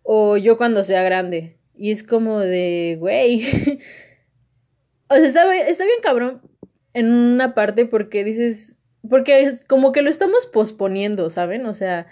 [0.02, 1.58] O yo cuando sea grande.
[1.76, 3.44] Y es como de, güey.
[5.08, 6.40] o sea, está, está bien cabrón
[6.94, 11.66] en una parte porque dices, porque es como que lo estamos posponiendo, ¿saben?
[11.66, 12.06] O sea,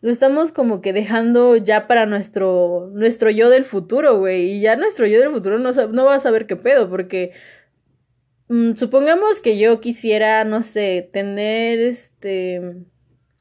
[0.00, 4.52] lo estamos como que dejando ya para nuestro, nuestro yo del futuro, güey.
[4.52, 7.32] Y ya nuestro yo del futuro no, no va a saber qué pedo, porque
[8.76, 12.76] supongamos que yo quisiera, no sé, tener este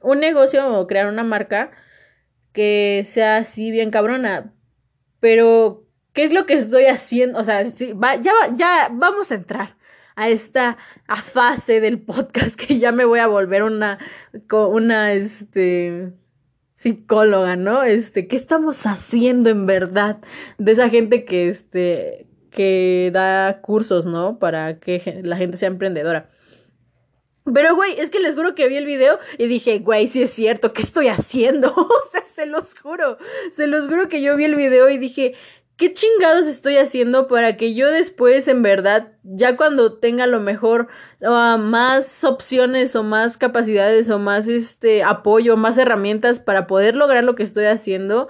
[0.01, 1.71] un negocio o crear una marca
[2.51, 4.53] que sea así bien cabrona,
[5.19, 7.39] pero ¿Qué es lo que estoy haciendo?
[7.39, 7.63] O sea,
[7.95, 9.75] va, ya, ya vamos a entrar
[10.15, 13.97] a esta a fase del podcast que ya me voy a volver una,
[14.51, 16.13] una, este,
[16.75, 17.83] psicóloga, ¿no?
[17.83, 20.19] Este, ¿qué estamos haciendo en verdad
[20.59, 24.39] de esa gente que, este, que da cursos, ¿no?
[24.39, 26.29] Para que la gente sea emprendedora.
[27.53, 30.31] Pero, güey, es que les juro que vi el video y dije, güey, sí es
[30.31, 31.73] cierto, ¿qué estoy haciendo?
[31.75, 33.17] o sea, se los juro,
[33.51, 35.33] se los juro que yo vi el video y dije,
[35.75, 40.87] ¿qué chingados estoy haciendo para que yo después, en verdad, ya cuando tenga lo mejor
[41.19, 47.25] uh, más opciones o más capacidades o más este apoyo, más herramientas para poder lograr
[47.25, 48.29] lo que estoy haciendo,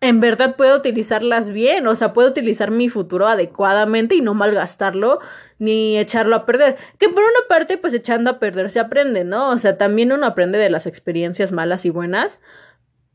[0.00, 5.20] en verdad puedo utilizarlas bien, o sea, puedo utilizar mi futuro adecuadamente y no malgastarlo
[5.58, 6.76] ni echarlo a perder.
[6.98, 9.50] Que por una parte, pues echando a perder se aprende, ¿no?
[9.50, 12.40] O sea, también uno aprende de las experiencias malas y buenas.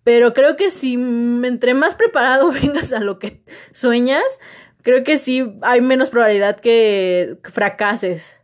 [0.04, 4.40] Pero creo que si entre más preparado vengas a lo que sueñas,
[4.84, 8.42] creo que sí hay menos probabilidad que fracases.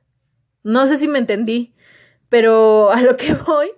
[0.63, 1.75] No sé si me entendí,
[2.29, 3.71] pero a lo que voy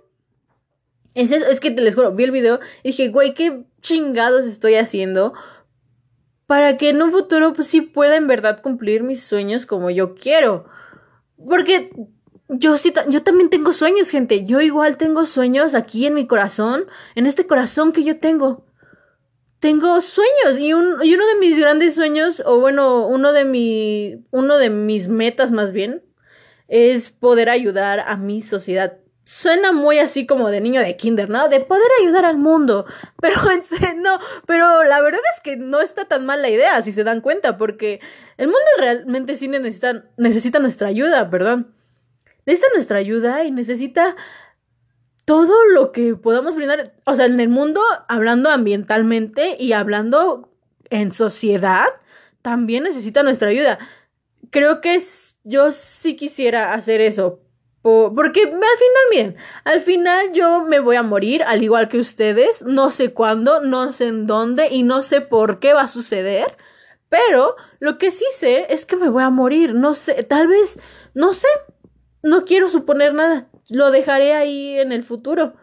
[1.16, 4.46] es eso, es que te les juro, vi el video y dije, güey, qué chingados
[4.46, 5.34] estoy haciendo
[6.48, 10.16] para que en un futuro pues, sí pueda en verdad cumplir mis sueños como yo
[10.16, 10.66] quiero.
[11.38, 11.92] Porque
[12.50, 14.46] yo sí, yo también tengo sueños, gente.
[14.46, 18.66] Yo igual tengo sueños aquí en mi corazón, en este corazón que yo tengo.
[19.60, 24.58] Tengo sueños y, y uno de mis grandes sueños, o bueno, uno de, mi, uno
[24.58, 26.04] de mis metas más bien,
[26.68, 31.48] es poder ayudar a mi sociedad suena muy así como de niño de kinder, ¿no?
[31.48, 32.86] De poder ayudar al mundo.
[33.22, 33.36] Pero
[33.98, 37.22] no, pero la verdad es que no está tan mal la idea, si se dan
[37.22, 38.02] cuenta, porque
[38.38, 41.74] el mundo realmente sí necesita, necesita nuestra ayuda, perdón.
[42.46, 44.18] Necesita nuestra ayuda y necesita
[45.26, 50.52] todo lo que podamos brindar, o sea, en el mundo, hablando ambientalmente y hablando
[50.90, 51.86] en sociedad,
[52.42, 53.80] también necesita nuestra ayuda.
[54.50, 55.02] Creo que
[55.46, 57.40] yo sí quisiera hacer eso,
[57.84, 62.62] porque al final, miren, al final yo me voy a morir, al igual que ustedes.
[62.62, 66.56] No sé cuándo, no sé en dónde y no sé por qué va a suceder.
[67.10, 69.76] Pero lo que sí sé es que me voy a morir.
[69.76, 70.80] No sé, tal vez,
[71.14, 71.50] no sé.
[72.22, 73.50] No quiero suponer nada.
[73.70, 75.54] Lo dejaré ahí en el futuro.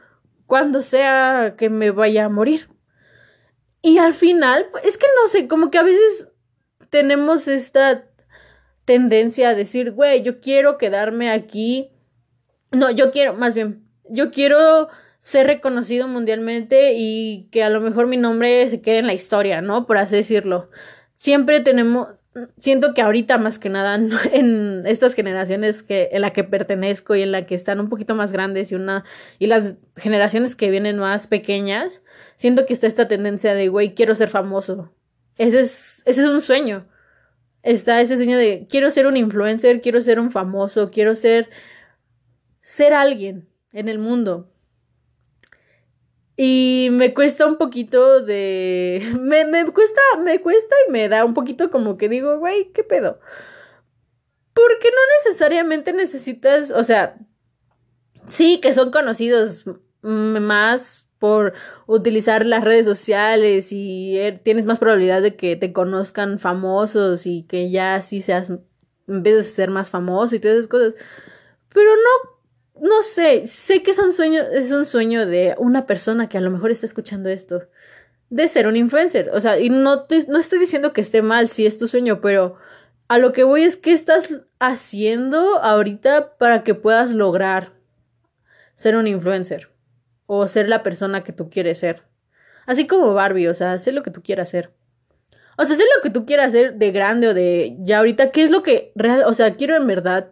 [0.46, 2.68] Cuando sea que me vaya a morir.
[3.80, 6.28] Y al final, es que no sé, como que a veces
[6.90, 8.04] tenemos esta
[8.84, 11.90] tendencia a decir, güey, yo quiero quedarme aquí
[12.72, 14.88] no, yo quiero, más bien, yo quiero
[15.20, 19.60] ser reconocido mundialmente y que a lo mejor mi nombre se quede en la historia,
[19.60, 19.86] ¿no?
[19.86, 20.70] Por así decirlo.
[21.14, 22.08] Siempre tenemos,
[22.56, 23.96] siento que ahorita más que nada
[24.32, 28.14] en estas generaciones que en la que pertenezco y en la que están un poquito
[28.14, 29.04] más grandes y una
[29.38, 32.02] y las generaciones que vienen más pequeñas,
[32.36, 34.94] siento que está esta tendencia de güey, quiero ser famoso.
[35.36, 36.88] Ese es ese es un sueño.
[37.62, 41.50] Está ese sueño de quiero ser un influencer, quiero ser un famoso, quiero ser
[42.60, 44.50] ser alguien en el mundo.
[46.36, 49.02] Y me cuesta un poquito de...
[49.20, 52.82] Me, me cuesta, me cuesta y me da un poquito como que digo, güey, ¿qué
[52.82, 53.20] pedo?
[54.54, 57.18] Porque no necesariamente necesitas, o sea,
[58.26, 59.66] sí que son conocidos
[60.02, 61.52] más por
[61.86, 67.42] utilizar las redes sociales y er, tienes más probabilidad de que te conozcan famosos y
[67.42, 68.50] que ya así seas,
[69.06, 70.94] empieces a ser más famoso y todas esas cosas.
[71.68, 72.39] Pero no
[72.80, 76.40] no sé, sé que es un sueño, es un sueño de una persona que a
[76.40, 77.68] lo mejor está escuchando esto,
[78.30, 79.30] de ser un influencer.
[79.32, 82.56] O sea, y no, no estoy diciendo que esté mal si es tu sueño, pero
[83.08, 87.72] a lo que voy es qué estás haciendo ahorita para que puedas lograr
[88.74, 89.70] ser un influencer
[90.26, 92.04] o ser la persona que tú quieres ser.
[92.66, 94.72] Así como Barbie, o sea, sé lo que tú quieras hacer.
[95.58, 98.44] O sea, sé lo que tú quieras hacer de grande o de ya ahorita, qué
[98.44, 100.30] es lo que real, o sea, quiero en verdad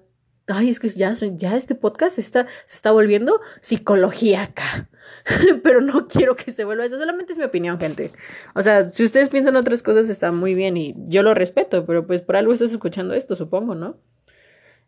[0.49, 4.89] ay, es que ya, este podcast está, se está volviendo psicología acá.
[5.63, 8.13] Pero no quiero que se vuelva eso, solamente es mi opinión, gente.
[8.55, 12.07] O sea, si ustedes piensan otras cosas, está muy bien y yo lo respeto, pero
[12.07, 13.99] pues por algo estás escuchando esto, supongo, ¿no?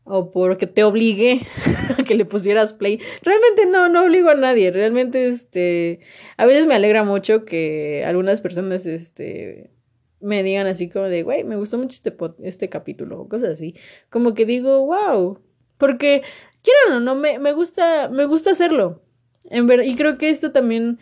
[0.05, 1.47] O porque te obligue
[1.99, 3.01] a que le pusieras play.
[3.23, 4.71] Realmente no, no obligo a nadie.
[4.71, 6.01] Realmente, este,
[6.37, 9.71] a veces me alegra mucho que algunas personas, este,
[10.21, 13.75] me digan así como de, güey, me gustó mucho este, este capítulo o cosas así.
[14.11, 15.39] Como que digo, wow,
[15.81, 16.23] porque,
[16.63, 19.03] quiero o no, me, me gusta, me gusta hacerlo.
[19.51, 21.01] En verdad, y creo que esto también.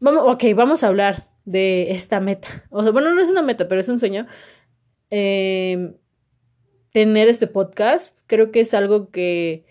[0.00, 2.66] Vamos, ok, vamos a hablar de esta meta.
[2.70, 4.26] O sea, bueno, no es una meta, pero es un sueño.
[5.10, 5.94] Em,
[6.92, 8.20] tener este podcast.
[8.26, 9.64] Creo que es algo que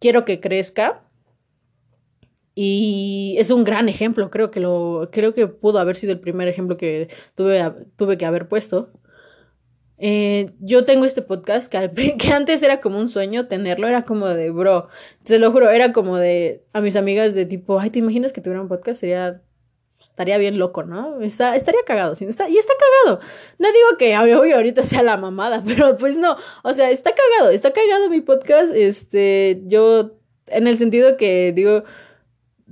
[0.00, 1.02] quiero que crezca.
[2.56, 6.46] Y es un gran ejemplo, creo que lo, creo que pudo haber sido el primer
[6.46, 7.60] ejemplo que tuve,
[7.96, 8.92] tuve que haber puesto.
[9.98, 14.26] Eh, yo tengo este podcast que, que, antes era como un sueño tenerlo, era como
[14.28, 14.88] de, bro,
[15.22, 18.40] te lo juro, era como de a mis amigas de tipo, ay, ¿te imaginas que
[18.40, 19.00] tuviera un podcast?
[19.00, 19.42] Sería,
[20.00, 21.20] estaría bien loco, ¿no?
[21.20, 22.72] Está, estaría cagado, está, y está
[23.04, 23.20] cagado.
[23.58, 27.52] No digo que obvio ahorita sea la mamada, pero pues no, o sea, está cagado,
[27.52, 31.84] está cagado mi podcast, este, yo, en el sentido que digo,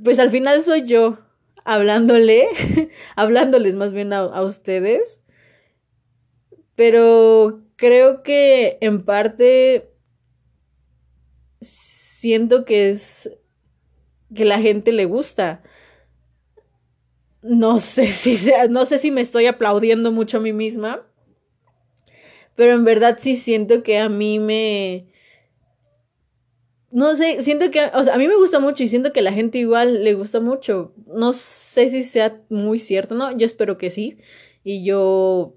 [0.02, 1.18] pues al final soy yo
[1.64, 2.48] hablándole,
[3.16, 5.21] hablándoles más bien a, ustedes.
[6.76, 9.90] Pero creo que en parte
[11.60, 13.30] siento que es
[14.34, 15.62] que la gente le gusta.
[17.42, 21.06] No sé si no sé si me estoy aplaudiendo mucho a mí misma,
[22.54, 25.12] pero en verdad sí siento que a mí me
[26.92, 29.32] no sé, siento que, o sea, a mí me gusta mucho y siento que la
[29.32, 30.92] gente igual le gusta mucho.
[31.06, 33.34] No sé si sea muy cierto, ¿no?
[33.34, 34.18] Yo espero que sí.
[34.62, 35.56] Y yo,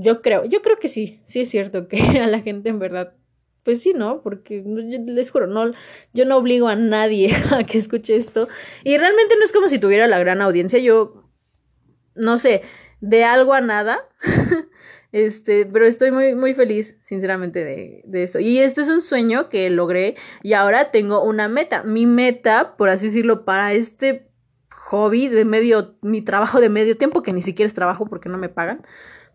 [0.00, 3.14] yo creo, yo creo que sí, sí es cierto que a la gente en verdad,
[3.64, 4.22] pues sí, ¿no?
[4.22, 5.72] Porque les juro, no,
[6.14, 8.48] yo no obligo a nadie a que escuche esto.
[8.84, 11.24] Y realmente no es como si tuviera la gran audiencia, yo,
[12.14, 12.62] no sé,
[13.00, 14.00] de algo a nada.
[15.10, 18.40] Este, pero estoy muy, muy feliz, sinceramente, de, de eso.
[18.40, 21.82] Y este es un sueño que logré y ahora tengo una meta.
[21.82, 24.28] Mi meta, por así decirlo, para este
[24.70, 28.36] hobby de medio, mi trabajo de medio tiempo, que ni siquiera es trabajo porque no
[28.36, 28.86] me pagan,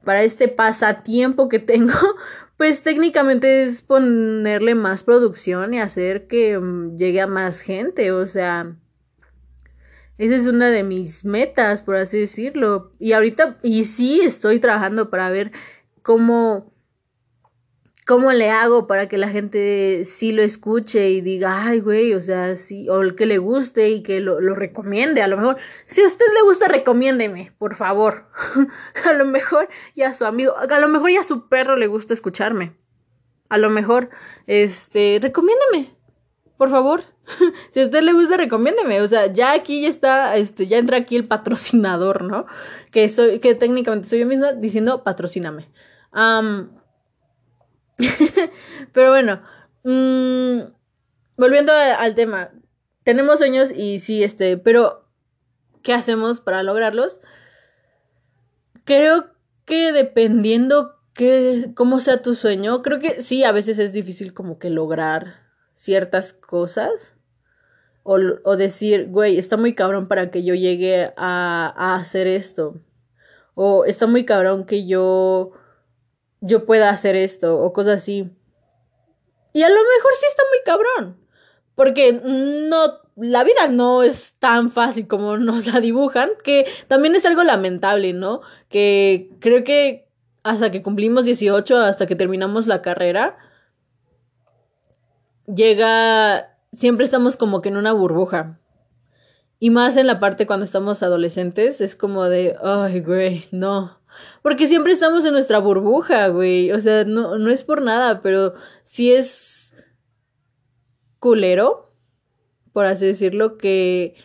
[0.04, 1.94] para este pasatiempo que tengo,
[2.58, 8.26] pues técnicamente es ponerle más producción y hacer que mm, llegue a más gente, o
[8.26, 8.76] sea,
[10.18, 12.92] esa es una de mis metas, por así decirlo.
[13.00, 15.52] Y ahorita, y sí estoy trabajando para ver
[16.02, 16.73] cómo,
[18.06, 22.22] cómo le hago para que la gente sí lo escuche y diga, ay, güey, o
[22.22, 25.22] sea, sí, o el que le guste y que lo, lo recomiende.
[25.22, 28.28] A lo mejor, si a usted le gusta, recomiéndeme, por favor.
[29.06, 31.88] a lo mejor ya a su amigo, a lo mejor ya a su perro le
[31.88, 32.76] gusta escucharme.
[33.50, 34.10] A lo mejor,
[34.48, 35.96] este, recomiéndeme
[36.63, 37.02] por favor,
[37.72, 39.02] si a usted le gusta, recomiéndeme.
[39.02, 42.46] O sea, ya aquí ya está, este, ya entra aquí el patrocinador, ¿no?
[42.89, 45.68] Que soy, que técnicamente soy yo misma diciendo patrocíname.
[48.94, 49.42] pero bueno,
[49.84, 50.72] mm,
[51.38, 52.52] volviendo al tema,
[53.04, 55.08] tenemos sueños y sí, este, pero
[55.82, 57.20] ¿qué hacemos para lograrlos?
[58.86, 59.32] Creo
[59.66, 64.60] que dependiendo que, cómo sea tu sueño, creo que sí, a veces es difícil como
[64.60, 65.44] que lograr
[65.76, 67.16] ciertas cosas
[68.04, 72.82] o, decir, güey, está muy cabrón para que yo llegue a, a hacer esto
[73.56, 75.52] o está muy cabrón que yo
[76.44, 78.30] yo pueda hacer esto o cosas así.
[79.54, 81.18] Y a lo mejor sí está muy cabrón,
[81.76, 87.26] porque no la vida no es tan fácil como nos la dibujan, que también es
[87.26, 88.42] algo lamentable, ¿no?
[88.70, 90.08] Que creo que
[90.44, 93.38] hasta que cumplimos 18, hasta que terminamos la carrera,
[95.48, 98.60] llega, siempre estamos como que en una burbuja.
[99.60, 103.98] Y más en la parte cuando estamos adolescentes, es como de, ay, güey, no.
[104.44, 106.72] Porque siempre estamos en nuestra burbuja, güey.
[106.72, 108.54] O sea, no, no es por nada, pero
[108.84, 109.74] sí es
[111.18, 111.88] culero,
[112.74, 114.16] por así decirlo, que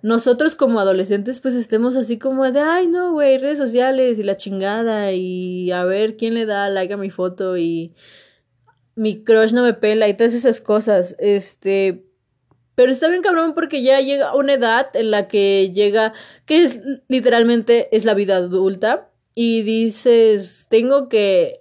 [0.00, 4.38] nosotros como adolescentes pues estemos así como de, ay, no, güey, redes sociales y la
[4.38, 7.94] chingada y a ver quién le da like a mi foto y
[8.94, 11.16] mi crush no me pela y todas esas cosas.
[11.18, 12.06] Este,
[12.74, 16.14] pero está bien cabrón porque ya llega una edad en la que llega,
[16.46, 21.60] que es literalmente es la vida adulta y dices, tengo que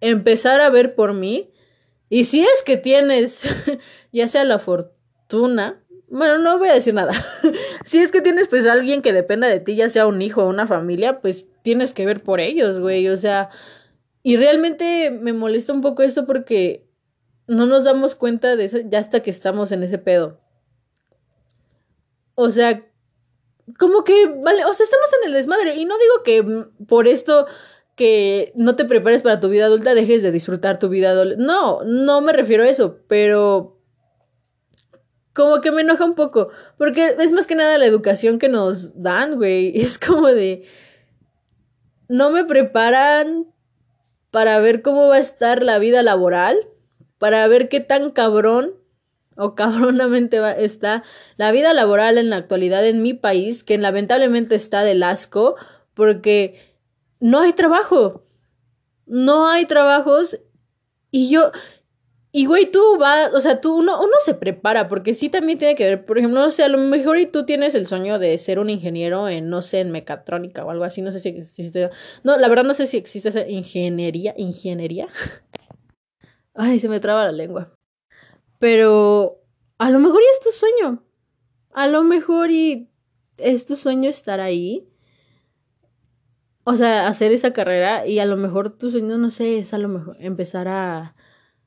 [0.00, 1.52] empezar a ver por mí.
[2.08, 3.42] Y si es que tienes,
[4.12, 7.12] ya sea la fortuna, bueno, no voy a decir nada.
[7.84, 10.48] si es que tienes pues alguien que dependa de ti, ya sea un hijo o
[10.48, 13.06] una familia, pues tienes que ver por ellos, güey.
[13.08, 13.50] O sea,
[14.22, 16.88] y realmente me molesta un poco esto porque
[17.46, 20.40] no nos damos cuenta de eso ya hasta que estamos en ese pedo.
[22.34, 22.82] O sea,
[23.78, 25.74] como que, vale, o sea, estamos en el desmadre.
[25.76, 27.46] Y no digo que por esto
[27.96, 31.36] que no te prepares para tu vida adulta dejes de disfrutar tu vida adulta.
[31.38, 33.78] No, no me refiero a eso, pero
[35.32, 36.48] como que me enoja un poco.
[36.78, 39.76] Porque es más que nada la educación que nos dan, güey.
[39.80, 40.64] Es como de...
[42.08, 43.46] No me preparan
[44.30, 46.58] para ver cómo va a estar la vida laboral,
[47.18, 48.74] para ver qué tan cabrón
[49.36, 51.02] o cabronamente va, está
[51.36, 55.56] la vida laboral en la actualidad en mi país, que lamentablemente está del asco,
[55.94, 56.60] porque
[57.20, 58.24] no hay trabajo.
[59.06, 60.38] No hay trabajos
[61.10, 61.52] y yo
[62.36, 65.84] y güey, tú vas, o sea, tú uno, se prepara, porque sí también tiene que
[65.84, 68.58] ver, por ejemplo, no sé, a lo mejor y tú tienes el sueño de ser
[68.58, 71.90] un ingeniero en, no sé, en mecatrónica o algo así, no sé si existe.
[72.24, 75.06] No, la verdad no sé si existe esa ingeniería, ingeniería.
[76.54, 77.72] Ay, se me traba la lengua.
[78.58, 79.42] Pero
[79.78, 81.02] a lo mejor y es tu sueño.
[81.72, 82.90] A lo mejor y
[83.38, 84.88] es tu sueño estar ahí.
[86.64, 89.78] O sea, hacer esa carrera y a lo mejor tu sueño, no sé, es a
[89.78, 91.14] lo mejor empezar a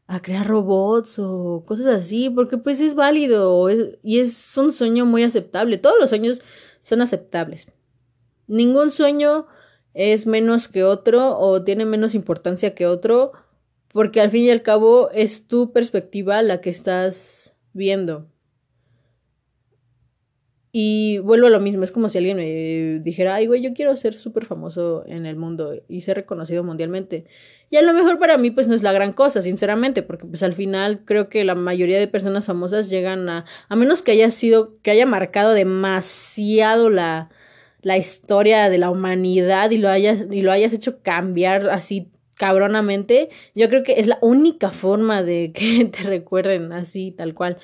[0.08, 3.70] a crear robots o cosas así, porque pues es válido
[4.02, 5.78] y es un sueño muy aceptable.
[5.78, 6.42] Todos los sueños
[6.82, 7.68] son aceptables.
[8.48, 9.48] Ningún sueño
[9.94, 13.34] es menos que otro o tiene menos importancia que otro,
[13.98, 18.28] porque al fin y al cabo es tu perspectiva la que estás viendo.
[20.72, 23.96] Y vuelvo a lo mismo, es como si alguien me dijera, ay, güey, yo quiero
[23.96, 27.26] ser súper famoso en el mundo y ser reconocido mundialmente.
[27.72, 30.44] Y a lo mejor para mí, pues no es la gran cosa, sinceramente, porque pues
[30.44, 34.30] al final creo que la mayoría de personas famosas llegan a, a menos que haya
[34.30, 37.32] sido, que haya marcado demasiado la,
[37.82, 43.30] la historia de la humanidad y lo hayas, y lo hayas hecho cambiar así cabronamente,
[43.56, 47.58] yo creo que es la única forma de que te recuerden así, tal cual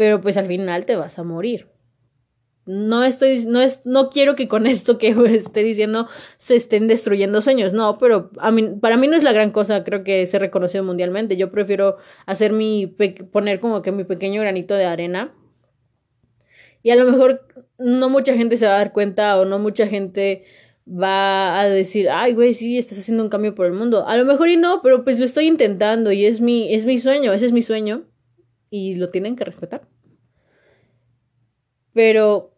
[0.00, 1.68] pero pues al final te vas a morir.
[2.64, 7.42] No estoy, no es, no quiero que con esto que esté diciendo se estén destruyendo
[7.42, 10.38] sueños, no, pero a mí, para mí no es la gran cosa, creo que se
[10.38, 11.36] reconoce mundialmente.
[11.36, 15.34] Yo prefiero hacer mi, poner como que mi pequeño granito de arena.
[16.82, 19.86] Y a lo mejor no mucha gente se va a dar cuenta o no mucha
[19.86, 20.46] gente
[20.90, 24.06] va a decir, ay, güey, sí, estás haciendo un cambio por el mundo.
[24.08, 26.98] A lo mejor y no, pero pues lo estoy intentando y es mi, es mi
[26.98, 28.04] sueño, ese es mi sueño
[28.70, 29.82] y lo tienen que respetar.
[31.92, 32.54] Pero,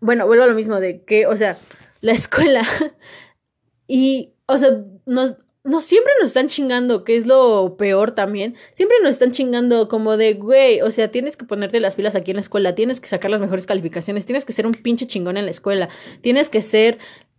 [0.00, 1.58] bueno, vuelvo a lo mismo de que, o sea,
[2.00, 2.62] la escuela
[3.86, 8.54] y, o sea, nos, no siempre nos están chingando, que es lo peor también.
[8.74, 12.30] Siempre nos están chingando como de, güey, o sea, tienes que ponerte las pilas aquí
[12.30, 15.38] en la escuela, tienes que sacar las mejores calificaciones, tienes que ser un pinche chingón
[15.38, 15.88] en la escuela,
[16.20, 16.98] tienes que ser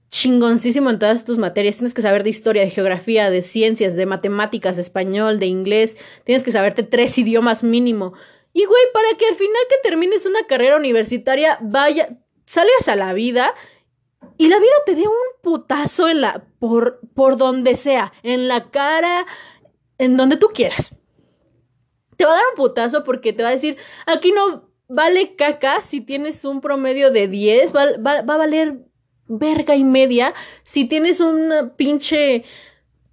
[0.10, 1.78] chingoncísimo en todas tus materias.
[1.78, 5.98] Tienes que saber de historia, de geografía, de ciencias, de matemáticas, de español, de inglés.
[6.24, 8.14] Tienes que saberte tres idiomas mínimo.
[8.54, 13.14] Y güey, para que al final que termines una carrera universitaria, vaya, salgas a la
[13.14, 13.54] vida
[14.38, 18.70] y la vida te dé un putazo en la por por donde sea, en la
[18.70, 19.26] cara,
[19.98, 20.98] en donde tú quieras.
[22.18, 25.82] Te va a dar un putazo porque te va a decir, aquí no vale caca
[25.82, 28.86] si tienes un promedio de 10, va, va, va a valer
[29.28, 30.34] verga y media
[30.64, 32.44] si tienes un pinche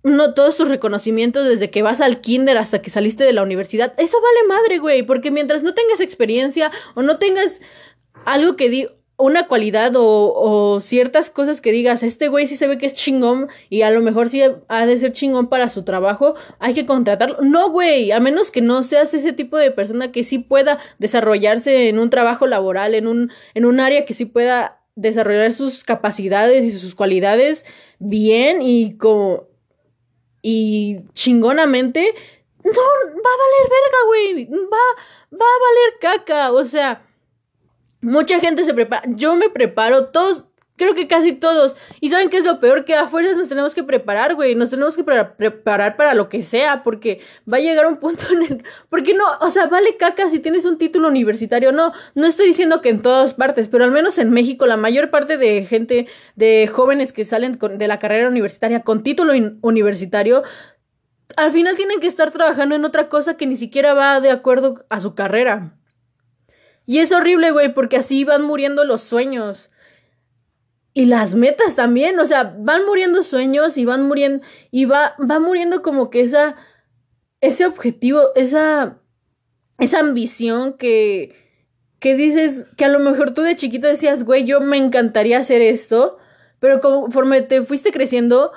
[0.03, 3.95] no todos tus reconocimientos desde que vas al kinder hasta que saliste de la universidad,
[3.99, 7.61] eso vale madre, güey, porque mientras no tengas experiencia o no tengas
[8.25, 12.79] algo que di una cualidad o, ciertas cosas que digas, este güey sí se ve
[12.79, 16.35] que es chingón y a lo mejor sí ha de ser chingón para su trabajo,
[16.59, 17.39] hay que contratarlo.
[17.43, 21.89] No, güey, a menos que no seas ese tipo de persona que sí pueda desarrollarse
[21.89, 26.65] en un trabajo laboral, en un, en un área que sí pueda desarrollar sus capacidades
[26.65, 27.65] y sus cualidades
[27.99, 29.49] bien y como
[30.43, 32.15] y chingonamente,
[32.65, 34.79] no, va a valer verga, güey, va,
[35.33, 37.07] va a valer caca, o sea,
[38.03, 41.77] mucha gente se prepara, yo me preparo, todos, Creo que casi todos.
[42.01, 42.85] ¿Y saben qué es lo peor?
[42.85, 44.55] Que a fuerzas nos tenemos que preparar, güey.
[44.55, 48.43] Nos tenemos que preparar para lo que sea, porque va a llegar un punto en
[48.43, 48.65] el...
[48.89, 51.73] Porque no, o sea, vale caca si tienes un título universitario.
[51.73, 55.11] No, no estoy diciendo que en todas partes, pero al menos en México la mayor
[55.11, 60.43] parte de gente, de jóvenes que salen de la carrera universitaria con título universitario,
[61.37, 64.85] al final tienen que estar trabajando en otra cosa que ni siquiera va de acuerdo
[64.89, 65.77] a su carrera.
[66.87, 69.71] Y es horrible, güey, porque así van muriendo los sueños
[70.95, 75.41] y las metas también, o sea, van muriendo sueños y van muriendo, y va, va
[75.41, 76.57] muriendo como que esa,
[77.41, 78.99] ese objetivo, esa,
[79.79, 81.35] esa ambición que,
[81.99, 85.63] que dices, que a lo mejor tú de chiquito decías, güey, yo me encantaría hacer
[85.63, 86.19] esto,
[86.59, 88.53] pero conforme te fuiste creciendo,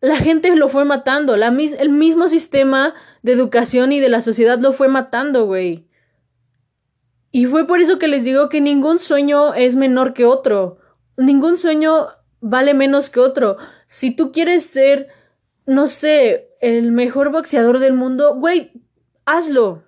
[0.00, 4.58] la gente lo fue matando, la, el mismo sistema de educación y de la sociedad
[4.58, 5.85] lo fue matando, güey.
[7.30, 10.78] Y fue por eso que les digo que ningún sueño es menor que otro
[11.16, 12.08] ningún sueño
[12.40, 13.56] vale menos que otro.
[13.86, 15.08] Si tú quieres ser,
[15.66, 18.72] no sé, el mejor boxeador del mundo, güey,
[19.24, 19.84] hazlo.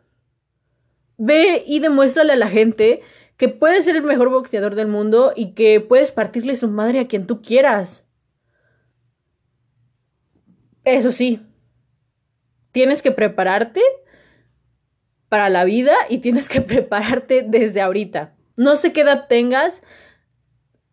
[1.17, 3.01] Ve y demuéstrale a la gente
[3.37, 7.09] que puedes ser el mejor boxeador del mundo y que puedes partirle su madre a
[7.09, 8.05] quien tú quieras.
[10.85, 11.43] Eso sí,
[12.73, 13.83] tienes que prepararte
[15.29, 18.35] para la vida y tienes que prepararte desde ahorita.
[18.57, 19.83] No sé qué edad tengas,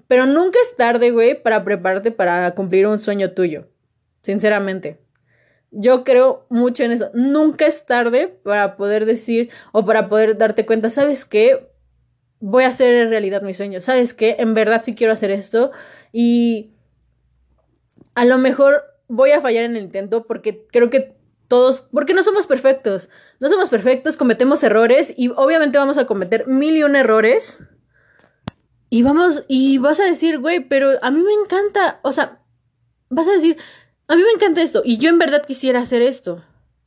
[0.07, 3.67] pero nunca es tarde, güey, para prepararte para cumplir un sueño tuyo.
[4.21, 4.99] Sinceramente.
[5.71, 7.09] Yo creo mucho en eso.
[7.13, 11.69] Nunca es tarde para poder decir o para poder darte cuenta, ¿sabes qué?
[12.39, 13.81] Voy a hacer realidad mi sueño.
[13.81, 14.35] ¿Sabes qué?
[14.39, 15.71] En verdad sí quiero hacer esto
[16.11, 16.71] y
[18.13, 21.14] a lo mejor voy a fallar en el intento porque creo que
[21.47, 26.47] todos, porque no somos perfectos, no somos perfectos, cometemos errores y obviamente vamos a cometer
[26.47, 27.59] mil y un errores.
[28.89, 32.41] Y vamos, y vas a decir, güey, pero a mí me encanta, o sea,
[33.09, 33.57] vas a decir,
[34.07, 36.43] a mí me encanta esto y yo en verdad quisiera hacer esto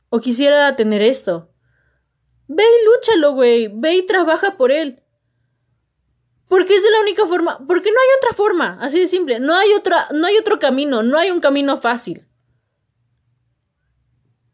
[0.09, 1.49] o quisiera tener esto.
[2.47, 5.03] Ve y lúchalo, güey, ve y trabaja por él.
[6.47, 9.55] Porque es de la única forma, porque no hay otra forma, así de simple, no
[9.55, 12.28] hay otra, no hay otro camino, no hay un camino fácil.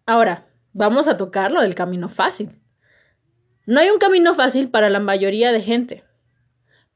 [0.05, 2.61] Ahora, vamos a tocar lo del camino fácil.
[3.65, 6.03] No hay un camino fácil para la mayoría de gente,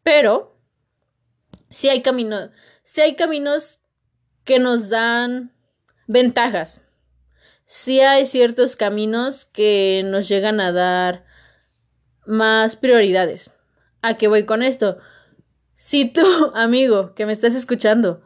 [0.03, 0.55] pero
[1.70, 2.51] sí hay caminos,
[2.84, 3.80] sí hay caminos
[4.43, 5.53] que nos dan
[6.07, 6.82] ventajas.
[7.66, 11.26] Sí hay ciertos caminos que nos llegan a dar
[12.26, 13.51] más prioridades.
[14.01, 14.97] ¿A qué voy con esto?
[15.76, 16.22] Si tú,
[16.55, 18.24] amigo, que me estás escuchando,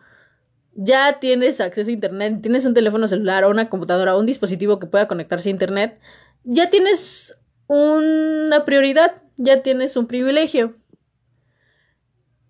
[0.75, 4.79] ya tienes acceso a Internet, tienes un teléfono celular o una computadora o un dispositivo
[4.79, 5.99] que pueda conectarse a Internet,
[6.43, 10.75] ya tienes una prioridad, ya tienes un privilegio.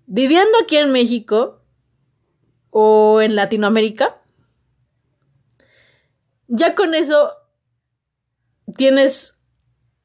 [0.05, 1.61] Viviendo aquí en México
[2.69, 4.21] o en Latinoamérica,
[6.47, 7.31] ya con eso
[8.75, 9.37] tienes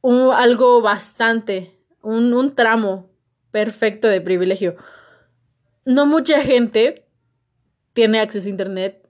[0.01, 3.11] un, algo bastante, un, un tramo
[3.51, 4.77] perfecto de privilegio.
[5.85, 7.08] No mucha gente
[7.99, 9.09] tiene acceso a Internet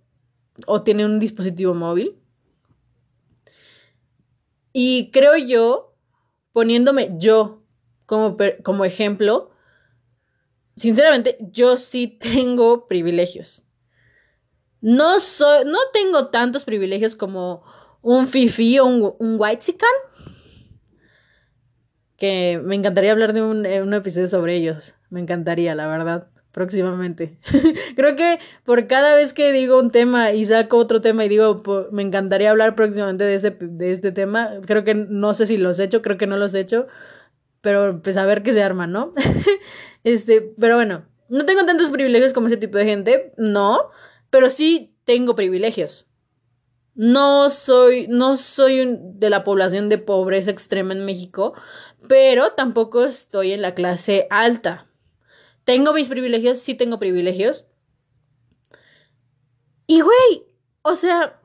[0.66, 2.16] o tiene un dispositivo móvil.
[4.72, 5.95] Y creo yo,
[6.55, 7.62] poniéndome yo
[8.07, 9.51] como, como ejemplo,
[10.74, 13.62] sinceramente, yo sí tengo privilegios.
[14.80, 17.62] No soy, no tengo tantos privilegios como
[18.01, 19.76] un fifi o un, un white
[22.16, 24.95] que me encantaría hablar de un, un, episodio sobre ellos.
[25.11, 27.38] Me encantaría, la verdad, próximamente.
[27.96, 31.62] Creo que por cada vez que digo un tema y saco otro tema y digo,
[31.92, 35.78] me encantaría hablar próximamente de, ese, de este tema, creo que no sé si los
[35.78, 36.86] he hecho, creo que no los he hecho,
[37.61, 39.14] pero pues a ver qué se arma, ¿no?
[40.05, 43.90] este, pero bueno, no tengo tantos privilegios como ese tipo de gente, no,
[44.30, 46.09] pero sí tengo privilegios.
[46.94, 51.55] No soy, no soy de la población de pobreza extrema en México,
[52.09, 54.88] pero tampoco estoy en la clase alta.
[55.69, 57.66] Tengo mis privilegios, sí tengo privilegios.
[59.87, 60.47] Y güey,
[60.81, 61.43] o sea,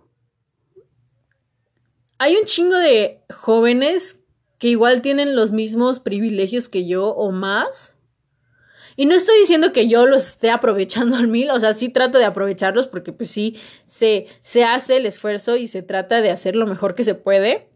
[2.19, 4.23] hay un chingo de jóvenes
[4.59, 7.95] que igual tienen los mismos privilegios que yo o más
[8.95, 12.17] y no estoy diciendo que yo los esté aprovechando al mil, o sea, sí trato
[12.17, 16.55] de aprovecharlos porque pues sí se, se hace el esfuerzo y se trata de hacer
[16.55, 17.67] lo mejor que se puede.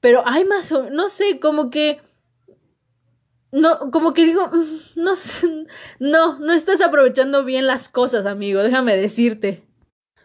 [0.00, 2.00] Pero hay más, no sé, como que...
[3.50, 4.50] No, como que digo,
[4.96, 5.14] no,
[5.98, 9.64] no, no estás aprovechando bien las cosas, amigo, déjame decirte.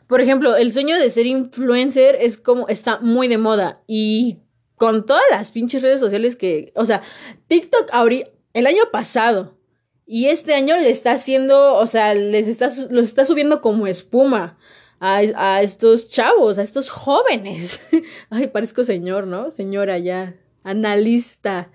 [0.07, 4.39] Por ejemplo, el sueño de ser influencer es como, está muy de moda y
[4.75, 7.01] con todas las pinches redes sociales que, o sea,
[7.47, 9.57] TikTok ahorita, el año pasado.
[10.05, 14.57] Y este año le está haciendo, o sea, les está, los está subiendo como espuma
[14.99, 17.81] a, a estos chavos, a estos jóvenes.
[18.29, 19.49] Ay, parezco señor, ¿no?
[19.49, 21.71] Señora ya, analista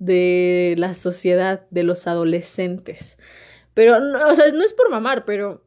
[0.00, 3.18] de la sociedad de los adolescentes.
[3.74, 3.98] Pero,
[4.28, 5.64] o sea, no es por mamar, pero...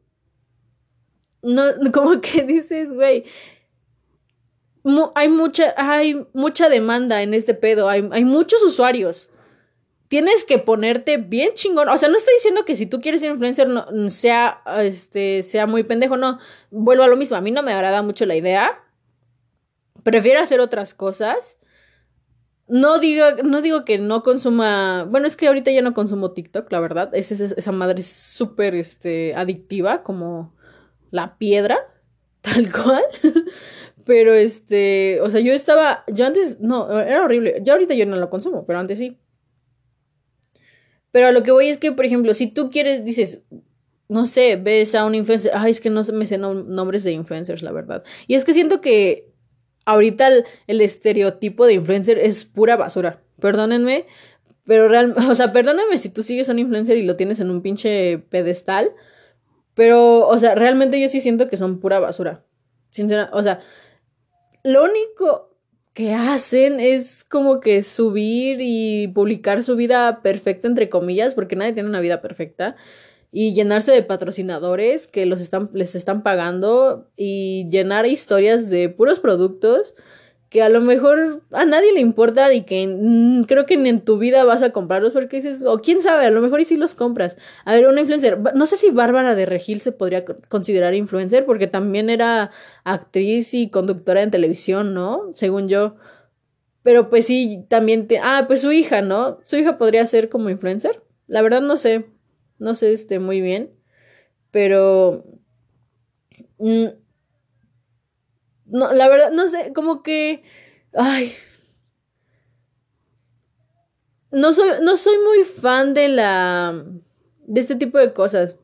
[1.42, 3.24] No, como que dices, güey,
[5.14, 9.30] hay mucha, hay mucha demanda en este pedo, hay, hay muchos usuarios
[10.14, 11.88] tienes que ponerte bien chingón.
[11.88, 15.66] O sea, no estoy diciendo que si tú quieres ser influencer no, sea, este, sea
[15.66, 16.38] muy pendejo, no.
[16.70, 18.80] Vuelvo a lo mismo, a mí no me agrada mucho la idea.
[20.04, 21.58] Prefiero hacer otras cosas.
[22.66, 25.04] No digo, no digo que no consuma.
[25.04, 27.10] Bueno, es que ahorita ya no consumo TikTok, la verdad.
[27.14, 30.54] esa madre es súper este, adictiva, como
[31.10, 31.78] la piedra,
[32.40, 33.04] tal cual.
[34.04, 36.04] pero este, o sea, yo estaba.
[36.12, 37.60] Yo antes, no, era horrible.
[37.62, 39.18] Ya ahorita yo no lo consumo, pero antes sí.
[41.10, 43.42] Pero a lo que voy es que, por ejemplo, si tú quieres, dices,
[44.08, 47.62] no sé, ves a un influencer, ay, es que no me sé nombres de influencers,
[47.62, 48.02] la verdad.
[48.26, 49.33] Y es que siento que
[49.84, 50.28] ahorita
[50.66, 53.22] el, estereotipo de influencer es pura basura.
[53.40, 54.06] Perdónenme,
[54.64, 57.50] pero realmente, o sea, perdónenme si tú sigues a un influencer y lo tienes en
[57.50, 58.92] un pinche pedestal,
[59.74, 62.44] pero, o sea, realmente yo sí siento que son pura basura.
[62.90, 63.60] Sincera, o sea,
[64.62, 65.54] lo único,
[65.94, 71.72] que hacen es como que subir y publicar su vida perfecta, entre comillas, porque nadie
[71.72, 72.74] tiene una vida perfecta.
[73.36, 79.18] Y llenarse de patrocinadores que los están, les están pagando y llenar historias de puros
[79.18, 79.96] productos
[80.50, 84.18] que a lo mejor a nadie le importa y que creo que ni en tu
[84.18, 86.94] vida vas a comprarlos porque dices, o quién sabe, a lo mejor y si los
[86.94, 87.36] compras.
[87.64, 91.66] A ver, una influencer, no sé si Bárbara de Regil se podría considerar influencer porque
[91.66, 92.52] también era
[92.84, 95.32] actriz y conductora en televisión, ¿no?
[95.34, 95.96] Según yo.
[96.84, 98.20] Pero pues sí, también, te...
[98.20, 99.40] ah, pues su hija, ¿no?
[99.44, 101.02] Su hija podría ser como influencer.
[101.26, 102.13] La verdad no sé,
[102.58, 103.70] no sé este muy bien,
[104.50, 105.24] pero...
[106.58, 106.86] Mm,
[108.66, 110.42] no, la verdad, no sé, como que.
[110.94, 111.32] Ay.
[114.30, 116.84] No soy, no soy muy fan de la.
[117.46, 118.56] de este tipo de cosas.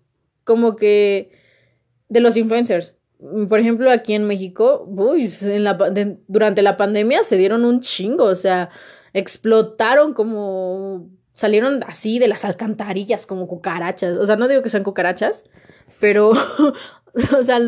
[0.45, 1.31] Como que.
[2.09, 2.97] de los influencers.
[3.49, 5.31] Por ejemplo, aquí en México, uy,
[6.27, 8.71] durante la pandemia se dieron un chingo, o sea,
[9.13, 14.19] explotaron como salieron así de las alcantarillas como cucarachas.
[14.19, 15.45] O sea, no digo que sean cucarachas,
[16.01, 16.31] pero,
[17.39, 17.59] o sea,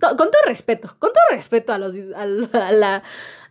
[0.00, 3.02] con todo respeto, con todo respeto a, los, a, la,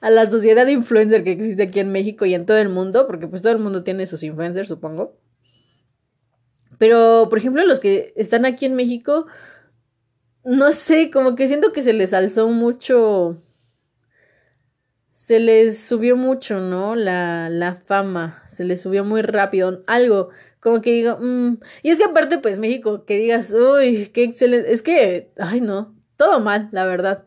[0.02, 3.08] a la sociedad de influencer que existe aquí en México y en todo el mundo,
[3.08, 5.18] porque pues todo el mundo tiene sus influencers, supongo.
[6.78, 9.26] Pero, por ejemplo, los que están aquí en México,
[10.44, 13.38] no sé, como que siento que se les alzó mucho,
[15.18, 16.96] se les subió mucho, ¿no?
[16.96, 21.58] La, la fama, se les subió muy rápido, algo, como que digo, mm".
[21.82, 25.96] y es que aparte, pues México, que digas, uy, qué excelente, es que, ay no,
[26.18, 27.26] todo mal, la verdad.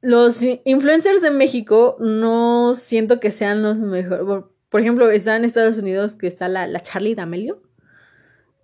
[0.00, 4.46] Los influencers de México no siento que sean los mejores.
[4.70, 7.60] Por ejemplo, está en Estados Unidos que está la, la Charlie D'Amelio.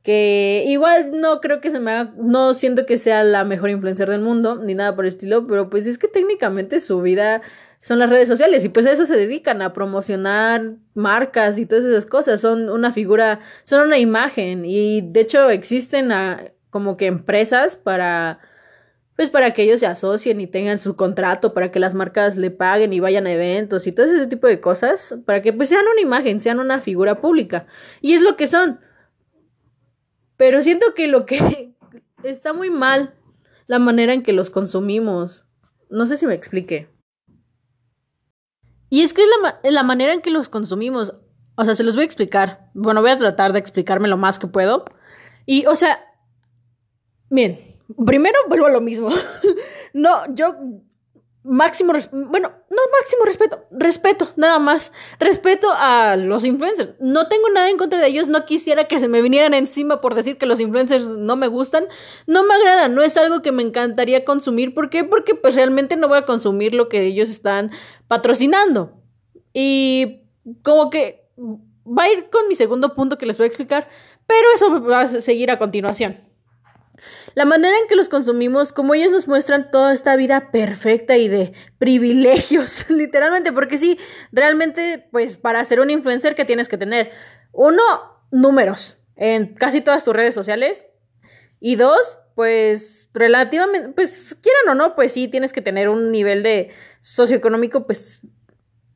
[0.03, 2.15] Que igual no creo que se me haga.
[2.17, 5.47] No siento que sea la mejor influencer del mundo, ni nada por el estilo.
[5.47, 7.43] Pero pues es que técnicamente su vida
[7.81, 8.65] son las redes sociales.
[8.65, 12.41] Y pues a eso se dedican, a promocionar marcas y todas esas cosas.
[12.41, 14.65] Son una figura, son una imagen.
[14.65, 18.41] Y de hecho existen a, como que empresas para
[19.19, 22.53] pues para que ellos se asocien y tengan su contrato, para que las marcas le
[22.53, 25.85] paguen y vayan a eventos y todo ese tipo de cosas, para que pues sean
[25.93, 27.67] una imagen, sean una figura pública.
[28.01, 28.79] Y es lo que son.
[30.39, 31.75] Pero siento que lo que
[32.25, 33.15] está muy mal
[33.67, 35.45] la manera en que los consumimos.
[35.91, 36.89] No sé si me explique.
[38.89, 41.13] Y es que es la, la manera en que los consumimos.
[41.57, 42.71] O sea, se los voy a explicar.
[42.73, 44.87] Bueno, voy a tratar de explicarme lo más que puedo.
[45.45, 46.09] Y, o sea,
[47.31, 47.77] Bien,
[48.07, 49.11] primero vuelvo a lo mismo.
[49.93, 50.57] no, yo
[51.49, 54.93] máximo, bueno, no máximo respeto, respeto, nada más.
[55.19, 56.91] Respeto a los influencers.
[57.01, 60.15] No tengo nada en contra de ellos, no quisiera que se me vinieran encima por
[60.15, 61.87] decir que los influencers no me gustan.
[62.27, 64.75] No me agradan, no es algo que me encantaría consumir.
[64.75, 65.05] ¿Por qué?
[65.05, 67.71] Porque pues realmente no voy a consumir lo que ellos están
[68.07, 68.93] patrocinando.
[69.53, 70.21] Y
[70.63, 71.29] como que
[71.87, 73.89] va a ir con mi segundo punto que les voy a explicar,
[74.27, 76.28] pero eso va a seguir a continuación.
[77.39, 81.29] La manera en que los consumimos, como ellos nos muestran toda esta vida perfecta y
[81.29, 83.97] de privilegios, literalmente, porque sí,
[84.33, 87.13] realmente, pues para ser un influencer, ¿qué tienes que tener?
[87.53, 87.81] Uno,
[88.33, 90.87] números en casi todas tus redes sociales.
[91.61, 96.43] Y dos, pues relativamente, pues quieran o no, pues sí, tienes que tener un nivel
[96.43, 96.73] de
[97.03, 98.27] socioeconómico, pues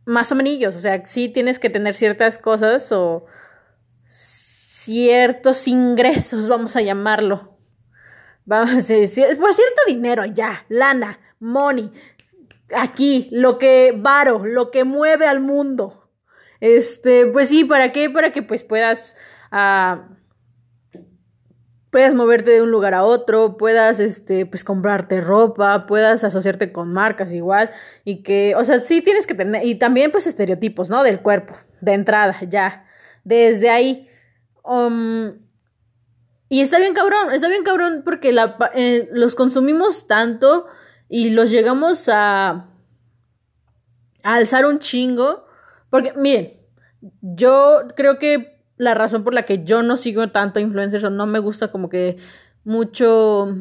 [0.04, 3.24] más o menos, o sea, sí tienes que tener ciertas cosas o
[4.04, 7.51] ciertos ingresos, vamos a llamarlo.
[8.44, 11.90] Vamos a decir, por cierto dinero, ya, lana, money,
[12.76, 16.10] aquí, lo que varo, lo que mueve al mundo.
[16.60, 18.08] Este, pues sí, ¿para qué?
[18.08, 19.16] Para que pues puedas,
[19.50, 20.00] uh,
[21.90, 26.92] puedas moverte de un lugar a otro, puedas, este, pues comprarte ropa, puedas asociarte con
[26.92, 27.70] marcas igual,
[28.04, 31.02] y que, o sea, sí tienes que tener, y también pues estereotipos, ¿no?
[31.02, 32.86] Del cuerpo, de entrada, ya,
[33.24, 34.08] desde ahí.
[34.64, 35.41] Um,
[36.52, 38.36] y está bien cabrón, está bien cabrón porque
[38.74, 40.66] eh, los consumimos tanto
[41.08, 42.50] y los llegamos a,
[44.22, 45.46] a alzar un chingo.
[45.88, 46.52] Porque, miren,
[47.22, 51.24] yo creo que la razón por la que yo no sigo tanto influencers o no
[51.24, 52.18] me gusta como que
[52.64, 53.56] mucho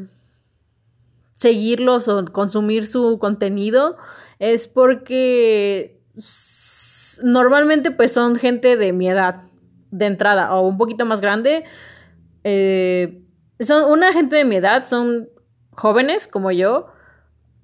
[1.34, 3.96] seguirlos o consumir su contenido
[4.38, 6.02] es porque
[7.24, 9.44] normalmente pues son gente de mi edad
[9.92, 11.64] de entrada o un poquito más grande
[12.44, 13.24] eh,
[13.60, 15.30] son una gente de mi edad, son
[15.72, 16.88] jóvenes como yo,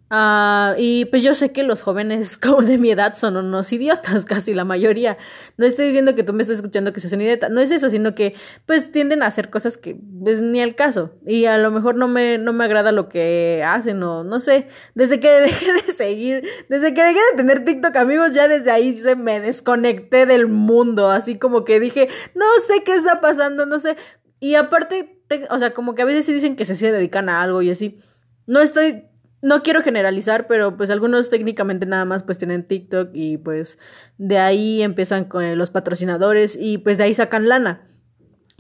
[0.10, 4.26] Ah, y pues yo sé que los jóvenes como de mi edad son unos idiotas,
[4.26, 5.18] casi la mayoría.
[5.58, 7.90] No estoy diciendo que tú me estés escuchando que seas un idiota, no es eso,
[7.90, 8.34] sino que
[8.66, 11.12] pues tienden a hacer cosas que pues ni al caso.
[11.26, 14.68] Y a lo mejor no me, no me agrada lo que hacen o no sé.
[14.96, 18.98] Desde que dejé de seguir, desde que dejé de tener TikTok amigos, ya desde ahí
[18.98, 21.10] se me desconecté del mundo.
[21.10, 23.98] Así como que dije, no sé qué está pasando, no sé.
[24.40, 27.62] Y aparte, o sea, como que a veces sí dicen que se, dedican a algo
[27.62, 28.00] y así.
[28.46, 29.06] No estoy
[29.42, 33.78] no quiero generalizar, pero pues algunos técnicamente nada más pues tienen TikTok y pues
[34.18, 37.86] de ahí empiezan con los patrocinadores y pues de ahí sacan lana.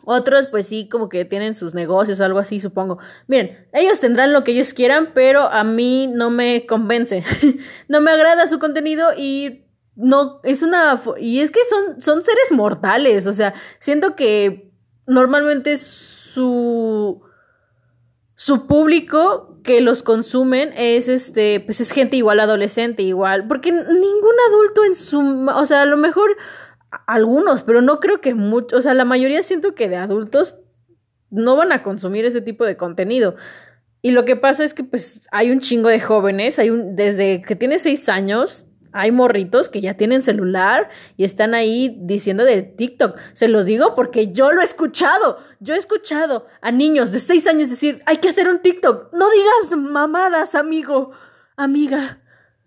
[0.05, 2.99] Otros pues sí como que tienen sus negocios o algo así, supongo.
[3.27, 7.23] Miren, ellos tendrán lo que ellos quieran, pero a mí no me convence.
[7.87, 9.65] no me agrada su contenido y
[9.95, 14.66] no es una y es que son son seres mortales, o sea, siento que
[15.07, 17.21] normalmente su
[18.37, 24.35] su público que los consumen es este, pues es gente igual adolescente, igual, porque ningún
[24.47, 26.37] adulto en su, o sea, a lo mejor
[27.07, 30.55] algunos, pero no creo que muchos, o sea, la mayoría siento que de adultos
[31.31, 33.35] no van a consumir ese tipo de contenido.
[34.03, 37.41] Y lo que pasa es que pues hay un chingo de jóvenes, hay un, desde
[37.41, 42.63] que tiene seis años, hay morritos que ya tienen celular y están ahí diciendo de
[42.63, 43.17] TikTok.
[43.33, 45.39] Se los digo porque yo lo he escuchado.
[45.59, 49.13] Yo he escuchado a niños de seis años decir, hay que hacer un TikTok.
[49.13, 51.11] No digas mamadas, amigo,
[51.55, 52.21] amiga.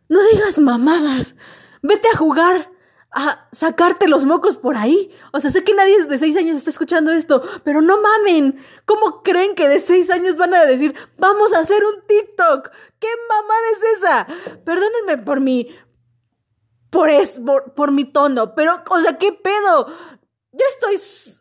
[0.08, 1.36] No digas mamadas.
[1.82, 2.70] Vete a jugar
[3.12, 5.10] a sacarte los mocos por ahí.
[5.32, 8.58] O sea, sé que nadie de seis años está escuchando esto, pero no mamen.
[8.84, 12.70] ¿Cómo creen que de seis años van a decir, vamos a hacer un TikTok?
[12.98, 14.26] ¿Qué mamada es esa?
[14.64, 15.68] Perdónenme por mi,
[16.90, 17.40] por, es,
[17.74, 18.54] por, mi tono.
[18.54, 19.86] Pero, o sea, ¿qué pedo?
[20.52, 20.96] Ya estoy.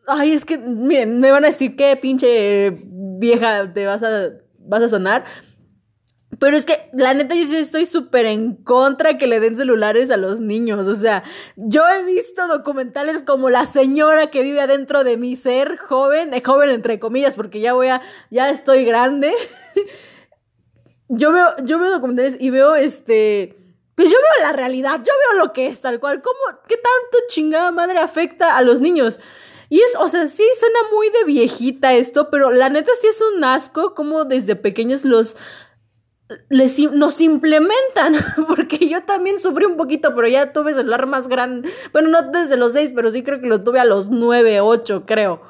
[0.07, 2.77] Ay, es que, miren, me van a decir qué pinche
[3.19, 4.29] vieja te vas a,
[4.59, 5.25] vas a sonar.
[6.39, 10.11] Pero es que, la neta, yo sí estoy súper en contra que le den celulares
[10.11, 10.87] a los niños.
[10.87, 11.23] O sea,
[11.57, 16.41] yo he visto documentales como La señora que vive adentro de mi ser, joven, eh,
[16.45, 19.33] joven entre comillas, porque ya voy a, ya estoy grande.
[21.09, 23.58] yo veo, yo veo documentales y veo este
[23.99, 26.21] pues yo veo la realidad, yo veo lo que es tal cual.
[26.21, 29.19] ¿Cómo, qué tanto chingada madre afecta a los niños?
[29.67, 33.21] Y es, o sea, sí suena muy de viejita esto, pero la neta sí es
[33.21, 35.35] un asco como desde pequeños los
[36.47, 38.15] les, nos implementan,
[38.47, 42.55] porque yo también sufrí un poquito, pero ya tuve celular más grande, bueno, no desde
[42.55, 45.41] los seis, pero sí creo que lo tuve a los nueve, ocho, creo.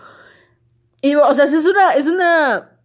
[1.04, 2.80] Y, o sea, es una, es una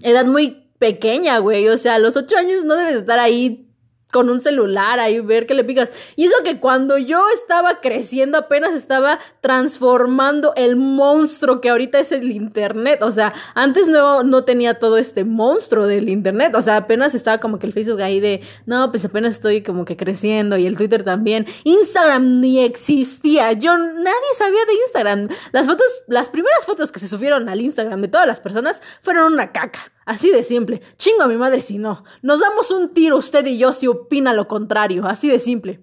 [0.00, 3.67] edad muy pequeña, güey, o sea, a los ocho años no debes estar ahí
[4.12, 5.92] con un celular ahí ver qué le picas.
[6.16, 12.12] Y eso que cuando yo estaba creciendo apenas estaba transformando el monstruo que ahorita es
[12.12, 13.02] el internet.
[13.02, 16.54] O sea, antes no, no tenía todo este monstruo del internet.
[16.54, 19.84] O sea, apenas estaba como que el Facebook ahí de, no, pues apenas estoy como
[19.84, 21.46] que creciendo y el Twitter también.
[21.64, 23.52] Instagram ni existía.
[23.52, 25.28] Yo, nadie sabía de Instagram.
[25.52, 29.32] Las fotos, las primeras fotos que se subieron al Instagram de todas las personas fueron
[29.32, 29.92] una caca.
[30.08, 30.80] Así de simple.
[30.96, 32.02] Chingo a mi madre si no.
[32.22, 35.06] Nos damos un tiro usted y yo si opina lo contrario.
[35.06, 35.82] Así de simple.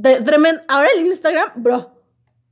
[0.00, 0.62] tremendo.
[0.68, 1.90] Ahora el Instagram, bro.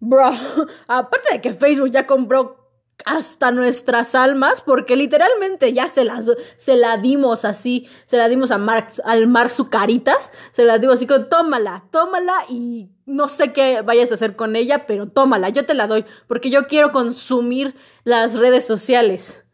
[0.01, 0.33] Bro.
[0.89, 2.69] Aparte de que Facebook ya compró
[3.05, 8.51] hasta nuestras almas, porque literalmente ya se las se la dimos así, se la dimos
[8.51, 13.53] a Mark, al Mar caritas, se la dimos así con tómala, tómala y no sé
[13.53, 16.91] qué vayas a hacer con ella, pero tómala, yo te la doy, porque yo quiero
[16.91, 19.46] consumir las redes sociales.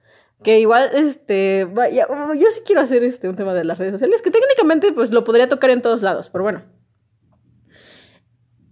[0.43, 4.22] Que igual, este, vaya, yo sí quiero hacer este un tema de las redes sociales,
[4.22, 6.62] que técnicamente pues lo podría tocar en todos lados, pero bueno.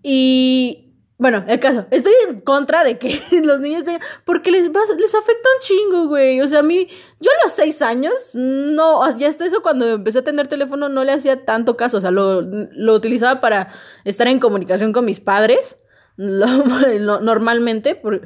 [0.03, 0.91] Y
[1.21, 5.49] bueno, el caso, estoy en contra de que los niños tengan, porque les, les afecta
[5.55, 6.41] un chingo, güey.
[6.41, 6.89] O sea, a mí,
[7.21, 11.05] yo a los seis años, no, ya hasta eso cuando empecé a tener teléfono no
[11.05, 13.69] le hacía tanto caso, o sea, lo, lo utilizaba para
[14.05, 15.77] estar en comunicación con mis padres,
[16.17, 18.23] normalmente, por,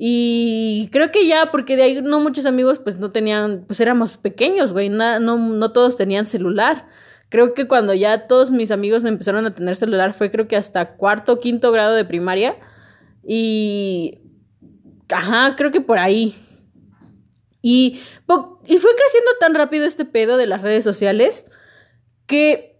[0.00, 4.16] y creo que ya, porque de ahí no muchos amigos pues no tenían, pues éramos
[4.16, 6.86] pequeños, güey, no, no todos tenían celular.
[7.30, 10.94] Creo que cuando ya todos mis amigos empezaron a tener celular fue creo que hasta
[10.96, 12.56] cuarto o quinto grado de primaria.
[13.26, 14.20] Y...
[15.10, 16.36] Ajá, creo que por ahí.
[17.60, 18.00] Y,
[18.66, 21.46] y fue creciendo tan rápido este pedo de las redes sociales
[22.26, 22.77] que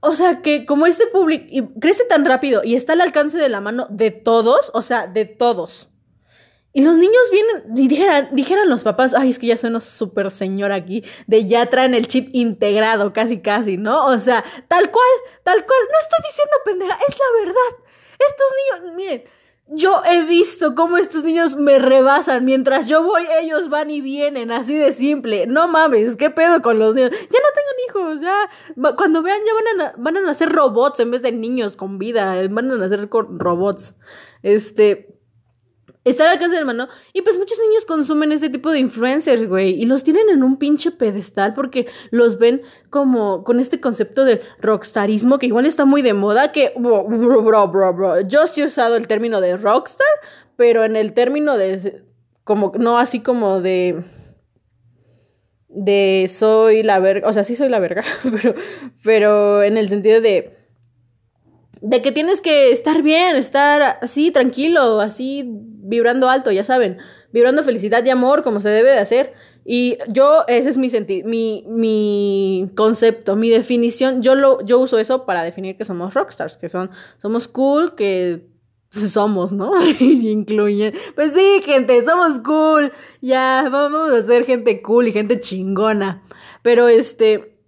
[0.00, 3.60] o sea, que como este público crece tan rápido y está al alcance de la
[3.60, 5.88] mano de todos, o sea, de todos.
[6.72, 7.88] Y los niños vienen y
[8.32, 12.06] dijeran, los papás, ay, es que ya suena súper señor aquí, de ya traen el
[12.06, 14.06] chip integrado, casi, casi, ¿no?
[14.06, 15.08] O sea, tal cual,
[15.42, 17.84] tal cual, no estoy diciendo pendeja, es la verdad.
[18.20, 19.24] Estos niños, miren,
[19.72, 22.44] yo he visto cómo estos niños me rebasan.
[22.44, 25.46] Mientras yo voy, ellos van y vienen, así de simple.
[25.46, 27.10] No mames, ¿qué pedo con los niños?
[27.10, 28.94] Ya no tengan hijos, ya.
[28.96, 32.36] Cuando vean, ya van a, van a nacer robots en vez de niños con vida.
[32.50, 33.94] Van a nacer con robots.
[34.42, 35.19] Este
[36.04, 36.88] estar al alcance del mano.
[37.12, 39.70] Y pues muchos niños consumen este tipo de influencers, güey.
[39.80, 44.40] Y los tienen en un pinche pedestal porque los ven como con este concepto del
[44.60, 46.52] rockstarismo que igual está muy de moda.
[46.52, 48.20] Que, bro, bro, bro, bro.
[48.22, 50.06] Yo sí he usado el término de rockstar,
[50.56, 52.04] pero en el término de.
[52.44, 54.02] Como, no así como de.
[55.68, 57.28] De soy la verga.
[57.28, 58.54] O sea, sí soy la verga, pero,
[59.04, 60.59] pero en el sentido de
[61.80, 66.98] de que tienes que estar bien, estar así tranquilo, así vibrando alto, ya saben,
[67.32, 69.34] vibrando felicidad y amor como se debe de hacer.
[69.64, 70.90] Y yo, ese es mi,
[71.24, 74.22] mi, mi concepto, mi definición.
[74.22, 78.46] Yo, lo, yo uso eso para definir que somos rockstars, que son, somos cool, que
[78.90, 79.72] somos, ¿no?
[80.00, 80.92] incluye.
[81.14, 82.92] Pues sí, gente, somos cool.
[83.20, 86.22] Ya, vamos a ser gente cool y gente chingona.
[86.62, 87.59] Pero este,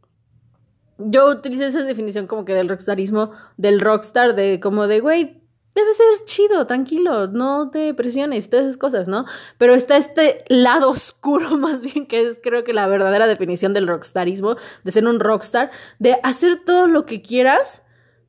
[1.06, 5.42] yo utilizo esa definición como que del rockstarismo, del rockstar, de como de, güey,
[5.74, 9.24] debe ser chido, tranquilo, no te presiones, todas esas cosas, ¿no?
[9.58, 13.86] Pero está este lado oscuro más bien, que es creo que la verdadera definición del
[13.86, 17.82] rockstarismo, de ser un rockstar, de hacer todo lo que quieras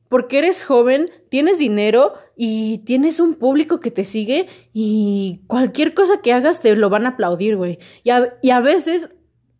[0.08, 6.20] porque eres joven, tienes dinero y tienes un público que te sigue y cualquier cosa
[6.20, 7.78] que hagas te lo van a aplaudir, güey.
[8.04, 8.10] Y
[8.42, 9.08] y a veces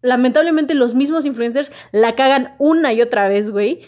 [0.04, 3.80] lamentablemente los mismos influencers la cagan una y otra vez, güey.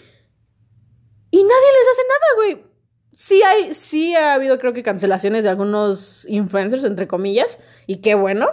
[1.31, 2.67] Y nadie les hace nada, güey.
[3.13, 8.15] Sí hay, sí ha habido creo que cancelaciones de algunos influencers, entre comillas, y qué
[8.15, 8.49] bueno,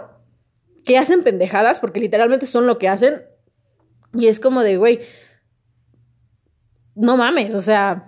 [0.84, 3.22] que hacen pendejadas, porque literalmente son lo que hacen.
[4.12, 5.00] Y es como de, güey,
[6.94, 8.04] no mames, o sea,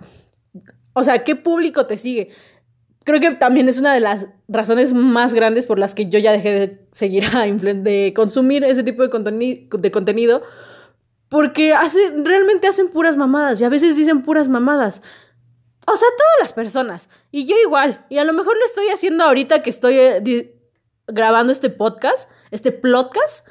[0.93, 2.29] o sea, ¿qué público te sigue?
[3.07, 6.33] Creo que también es una de las razones más grandes por las que yo ya
[6.33, 10.43] dejé de seguir a de consumir ese tipo de, de contenido,
[11.29, 11.73] porque
[12.17, 15.01] realmente hacen puras mamadas y a veces dicen puras mamadas.
[15.87, 17.09] O sea, todas las personas.
[17.31, 18.05] Y yo igual.
[18.09, 20.53] Y a lo mejor lo estoy haciendo ahorita que estoy eh,
[21.07, 23.47] grabando este podcast, este podcast.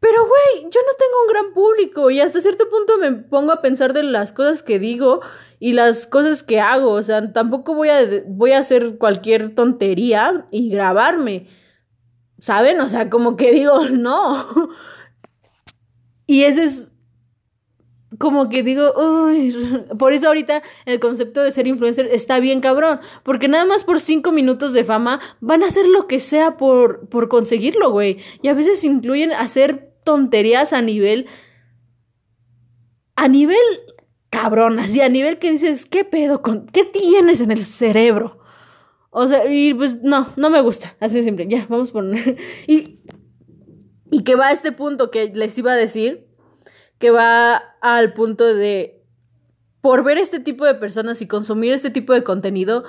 [0.00, 3.60] Pero, güey, yo no tengo un gran público y hasta cierto punto me pongo a
[3.60, 5.20] pensar de las cosas que digo
[5.58, 6.92] y las cosas que hago.
[6.92, 11.48] O sea, tampoco voy a, voy a hacer cualquier tontería y grabarme.
[12.38, 12.80] ¿Saben?
[12.80, 14.70] O sea, como que digo, no.
[16.26, 16.90] Y ese es
[18.18, 19.54] como que digo, uy,
[19.98, 24.00] por eso ahorita el concepto de ser influencer está bien cabrón, porque nada más por
[24.00, 28.18] cinco minutos de fama van a hacer lo que sea por, por conseguirlo, güey.
[28.42, 31.26] Y a veces incluyen hacer tonterías a nivel...
[33.14, 33.60] A nivel
[34.30, 36.42] cabrón, así a nivel que dices, ¿qué pedo
[36.72, 38.40] qué tienes en el cerebro?
[39.10, 42.04] O sea, y pues no, no me gusta, así de simple, ya, vamos por...
[42.66, 43.00] y,
[44.10, 46.26] y que va a este punto que les iba a decir,
[46.98, 49.04] que va al punto de,
[49.80, 52.84] por ver este tipo de personas y consumir este tipo de contenido,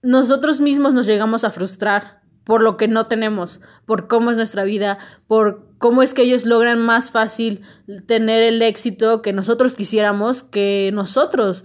[0.00, 4.64] nosotros mismos nos llegamos a frustrar por lo que no tenemos, por cómo es nuestra
[4.64, 7.62] vida, por cómo es que ellos logran más fácil
[8.06, 11.64] tener el éxito que nosotros quisiéramos, que nosotros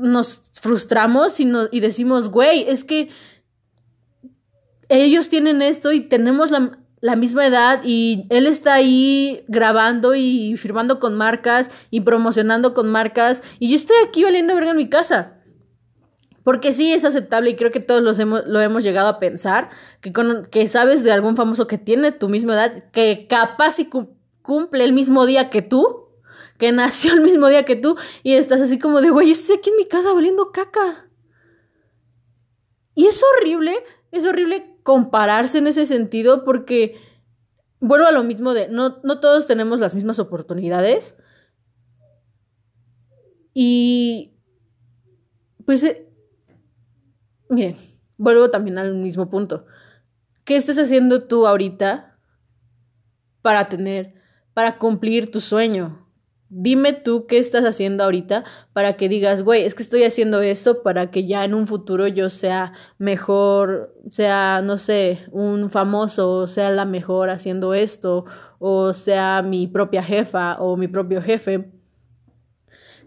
[0.00, 3.10] nos frustramos y, decimos, güey, es que
[4.88, 10.56] ellos tienen esto y tenemos la, la misma edad y él está ahí grabando y
[10.56, 14.88] firmando con marcas y promocionando con marcas y yo estoy aquí valiendo verga en mi
[14.88, 15.41] casa.
[16.44, 19.70] Porque sí es aceptable y creo que todos hemos, lo hemos llegado a pensar,
[20.00, 23.88] que, con, que sabes de algún famoso que tiene tu misma edad, que capaz y
[24.42, 26.08] cumple el mismo día que tú,
[26.58, 29.70] que nació el mismo día que tú, y estás así como de, güey, estoy aquí
[29.70, 31.08] en mi casa valiendo caca.
[32.94, 33.74] Y es horrible,
[34.10, 37.00] es horrible compararse en ese sentido porque
[37.80, 41.16] vuelvo a lo mismo de, no, no todos tenemos las mismas oportunidades.
[43.54, 44.34] Y
[45.64, 46.11] pues eh,
[47.52, 47.76] miren,
[48.16, 49.66] vuelvo también al mismo punto.
[50.44, 52.18] ¿Qué estás haciendo tú ahorita
[53.42, 54.14] para tener,
[54.54, 56.08] para cumplir tu sueño?
[56.48, 60.82] Dime tú qué estás haciendo ahorita para que digas, güey, es que estoy haciendo esto
[60.82, 66.70] para que ya en un futuro yo sea mejor, sea, no sé, un famoso, sea
[66.70, 68.26] la mejor haciendo esto,
[68.58, 71.72] o sea mi propia jefa o mi propio jefe.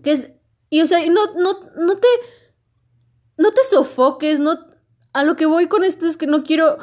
[0.02, 0.32] Que es,
[0.70, 2.08] y o sea, no, no, no te,
[3.38, 4.58] no te sofoques, no...
[5.14, 6.78] A lo que voy con esto es que no quiero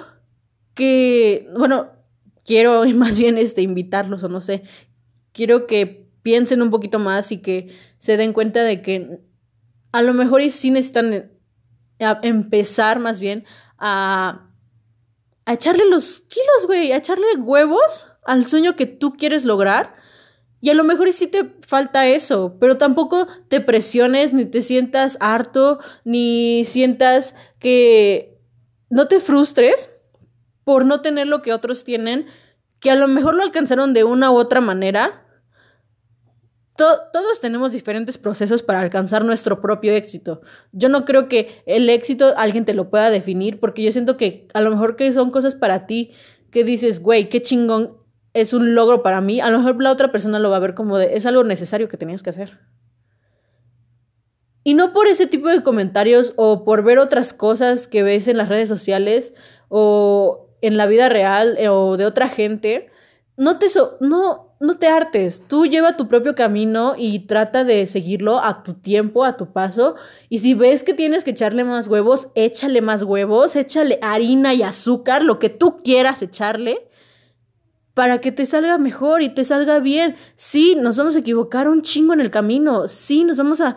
[0.74, 1.90] que, bueno,
[2.44, 4.62] quiero más bien este invitarlos o no sé,
[5.32, 9.20] quiero que piensen un poquito más y que se den cuenta de que
[9.90, 11.30] a lo mejor sí necesitan
[12.00, 13.44] a empezar más bien
[13.78, 14.50] a,
[15.44, 19.94] a echarle los kilos, güey, a echarle huevos al sueño que tú quieres lograr.
[20.62, 25.18] Y a lo mejor sí te falta eso, pero tampoco te presiones, ni te sientas
[25.18, 28.38] harto, ni sientas que
[28.88, 29.90] no te frustres
[30.62, 32.26] por no tener lo que otros tienen,
[32.78, 35.26] que a lo mejor lo alcanzaron de una u otra manera,
[36.76, 40.42] todos tenemos diferentes procesos para alcanzar nuestro propio éxito.
[40.70, 44.46] Yo no creo que el éxito alguien te lo pueda definir porque yo siento que
[44.54, 46.12] a lo mejor que son cosas para ti
[46.52, 48.01] que dices, güey, qué chingón
[48.34, 49.40] es un logro para mí.
[49.40, 51.88] A lo mejor la otra persona lo va a ver como de, es algo necesario
[51.88, 52.58] que tenías que hacer.
[54.64, 58.36] Y no por ese tipo de comentarios o por ver otras cosas que ves en
[58.36, 59.34] las redes sociales
[59.68, 62.88] o en la vida real eh, o de otra gente,
[63.36, 63.66] no te,
[64.00, 68.74] no, no te hartes, tú lleva tu propio camino y trata de seguirlo a tu
[68.74, 69.96] tiempo, a tu paso.
[70.28, 74.62] Y si ves que tienes que echarle más huevos, échale más huevos, échale harina y
[74.62, 76.88] azúcar, lo que tú quieras echarle,
[77.94, 80.16] para que te salga mejor y te salga bien.
[80.34, 83.76] Sí, nos vamos a equivocar un chingo en el camino, sí, nos vamos a,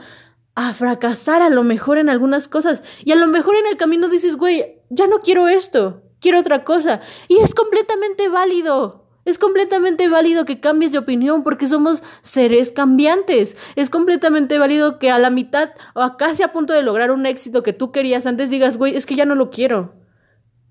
[0.56, 2.84] a fracasar a lo mejor en algunas cosas.
[3.04, 6.64] Y a lo mejor en el camino dices, güey, ya no quiero esto, quiero otra
[6.64, 7.02] cosa.
[7.28, 9.04] Y es completamente válido.
[9.26, 13.58] Es completamente válido que cambies de opinión porque somos seres cambiantes.
[13.76, 17.26] Es completamente válido que a la mitad o a casi a punto de lograr un
[17.26, 19.96] éxito que tú querías antes digas, güey, es que ya no lo quiero.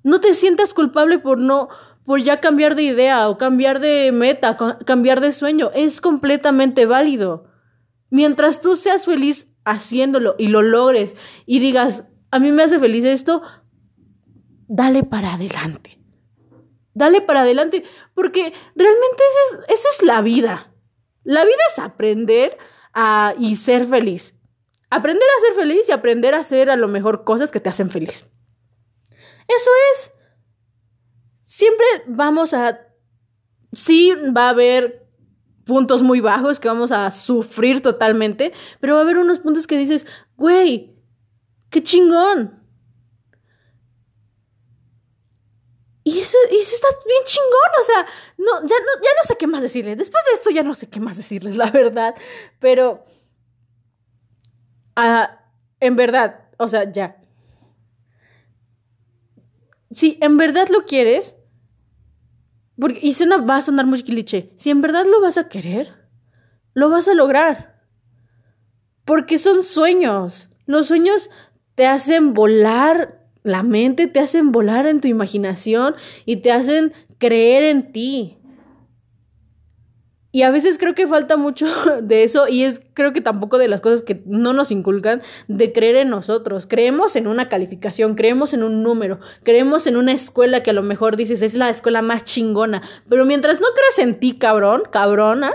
[0.04, 1.68] No te sientas culpable por no,
[2.04, 5.70] por ya cambiar de idea o cambiar de meta, cambiar de sueño.
[5.74, 7.50] Es completamente válido.
[8.10, 13.04] Mientras tú seas feliz haciéndolo y lo logres y digas, a mí me hace feliz
[13.04, 13.42] esto,
[14.68, 16.04] dale para adelante
[16.94, 17.84] dale para adelante,
[18.14, 19.22] porque realmente
[19.68, 20.72] esa es, la vida.
[21.24, 22.56] La vida es aprender
[22.94, 24.36] a, y ser feliz.
[24.90, 27.90] Aprender a ser feliz y aprender a hacer a lo mejor cosas que te hacen
[27.90, 28.28] feliz.
[29.48, 30.12] Eso es.
[31.44, 32.80] Siempre vamos a...
[33.72, 35.06] Sí, va a haber
[35.64, 39.78] puntos muy bajos que vamos a sufrir totalmente, pero va a haber unos puntos que
[39.78, 40.96] dices, güey,
[41.70, 42.64] qué chingón,
[46.06, 49.46] Y eso, eso está bien chingón, o sea, no, ya, no, ya no sé qué
[49.46, 49.96] más decirles.
[49.96, 52.14] Después de esto ya no sé qué más decirles, la verdad.
[52.60, 53.06] Pero,
[54.96, 55.40] ah,
[55.80, 57.23] en verdad, o sea, ya.
[59.94, 61.36] Si en verdad lo quieres,
[62.78, 65.94] porque, y suena, va a sonar muy cliché, si en verdad lo vas a querer,
[66.74, 67.82] lo vas a lograr.
[69.04, 70.50] Porque son sueños.
[70.66, 71.30] Los sueños
[71.74, 77.62] te hacen volar la mente te hacen volar en tu imaginación y te hacen creer
[77.64, 78.38] en ti.
[80.34, 81.68] Y a veces creo que falta mucho
[82.02, 85.72] de eso y es creo que tampoco de las cosas que no nos inculcan de
[85.72, 86.66] creer en nosotros.
[86.66, 90.82] Creemos en una calificación, creemos en un número, creemos en una escuela que a lo
[90.82, 95.50] mejor dices es la escuela más chingona, pero mientras no creas en ti, cabrón, cabrona,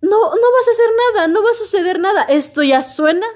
[0.00, 2.22] no, no vas a hacer nada, no va a suceder nada.
[2.22, 3.26] Esto ya suena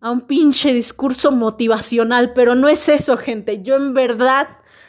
[0.00, 3.62] a un pinche discurso motivacional, pero no es eso, gente.
[3.62, 4.48] Yo en verdad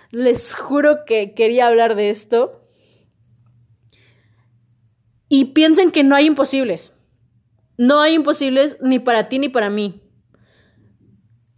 [0.10, 2.65] les juro que quería hablar de esto.
[5.28, 6.94] Y piensen que no hay imposibles.
[7.78, 10.02] No hay imposibles ni para ti ni para mí.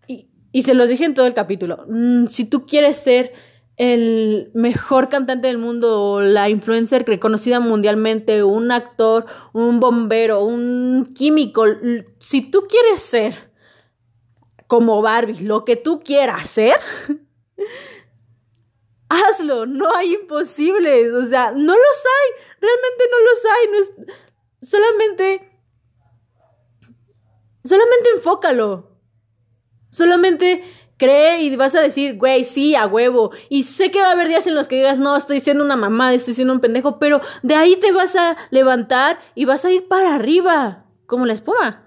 [0.07, 1.85] Y, y se los dije en todo el capítulo.
[1.87, 3.33] Mm, si tú quieres ser
[3.77, 11.13] el mejor cantante del mundo o la influencer reconocida mundialmente, un actor, un bombero, un
[11.15, 11.63] químico,
[12.19, 13.51] si tú quieres ser
[14.65, 16.75] como Barbie, lo que tú quieras hacer,
[19.09, 24.69] hazlo, no hay imposibles, o sea, no los hay, realmente no los hay, no es,
[24.69, 25.61] solamente,
[27.63, 28.91] solamente enfócalo,
[29.89, 30.63] solamente
[30.97, 33.31] cree y vas a decir, güey, sí, a huevo.
[33.49, 35.75] Y sé que va a haber días en los que digas, no, estoy siendo una
[35.75, 39.71] mamá, estoy siendo un pendejo, pero de ahí te vas a levantar y vas a
[39.71, 41.86] ir para arriba, como la espuma.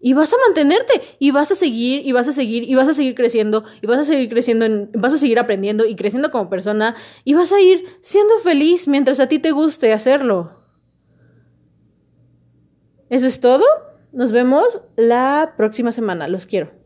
[0.00, 2.94] Y vas a mantenerte y vas a seguir y vas a seguir y vas a
[2.94, 6.48] seguir creciendo y vas a seguir creciendo, en, vas a seguir aprendiendo y creciendo como
[6.48, 6.94] persona
[7.24, 10.58] y vas a ir siendo feliz mientras a ti te guste hacerlo.
[13.10, 13.64] Eso es todo.
[14.12, 16.28] Nos vemos la próxima semana.
[16.28, 16.77] Los quiero.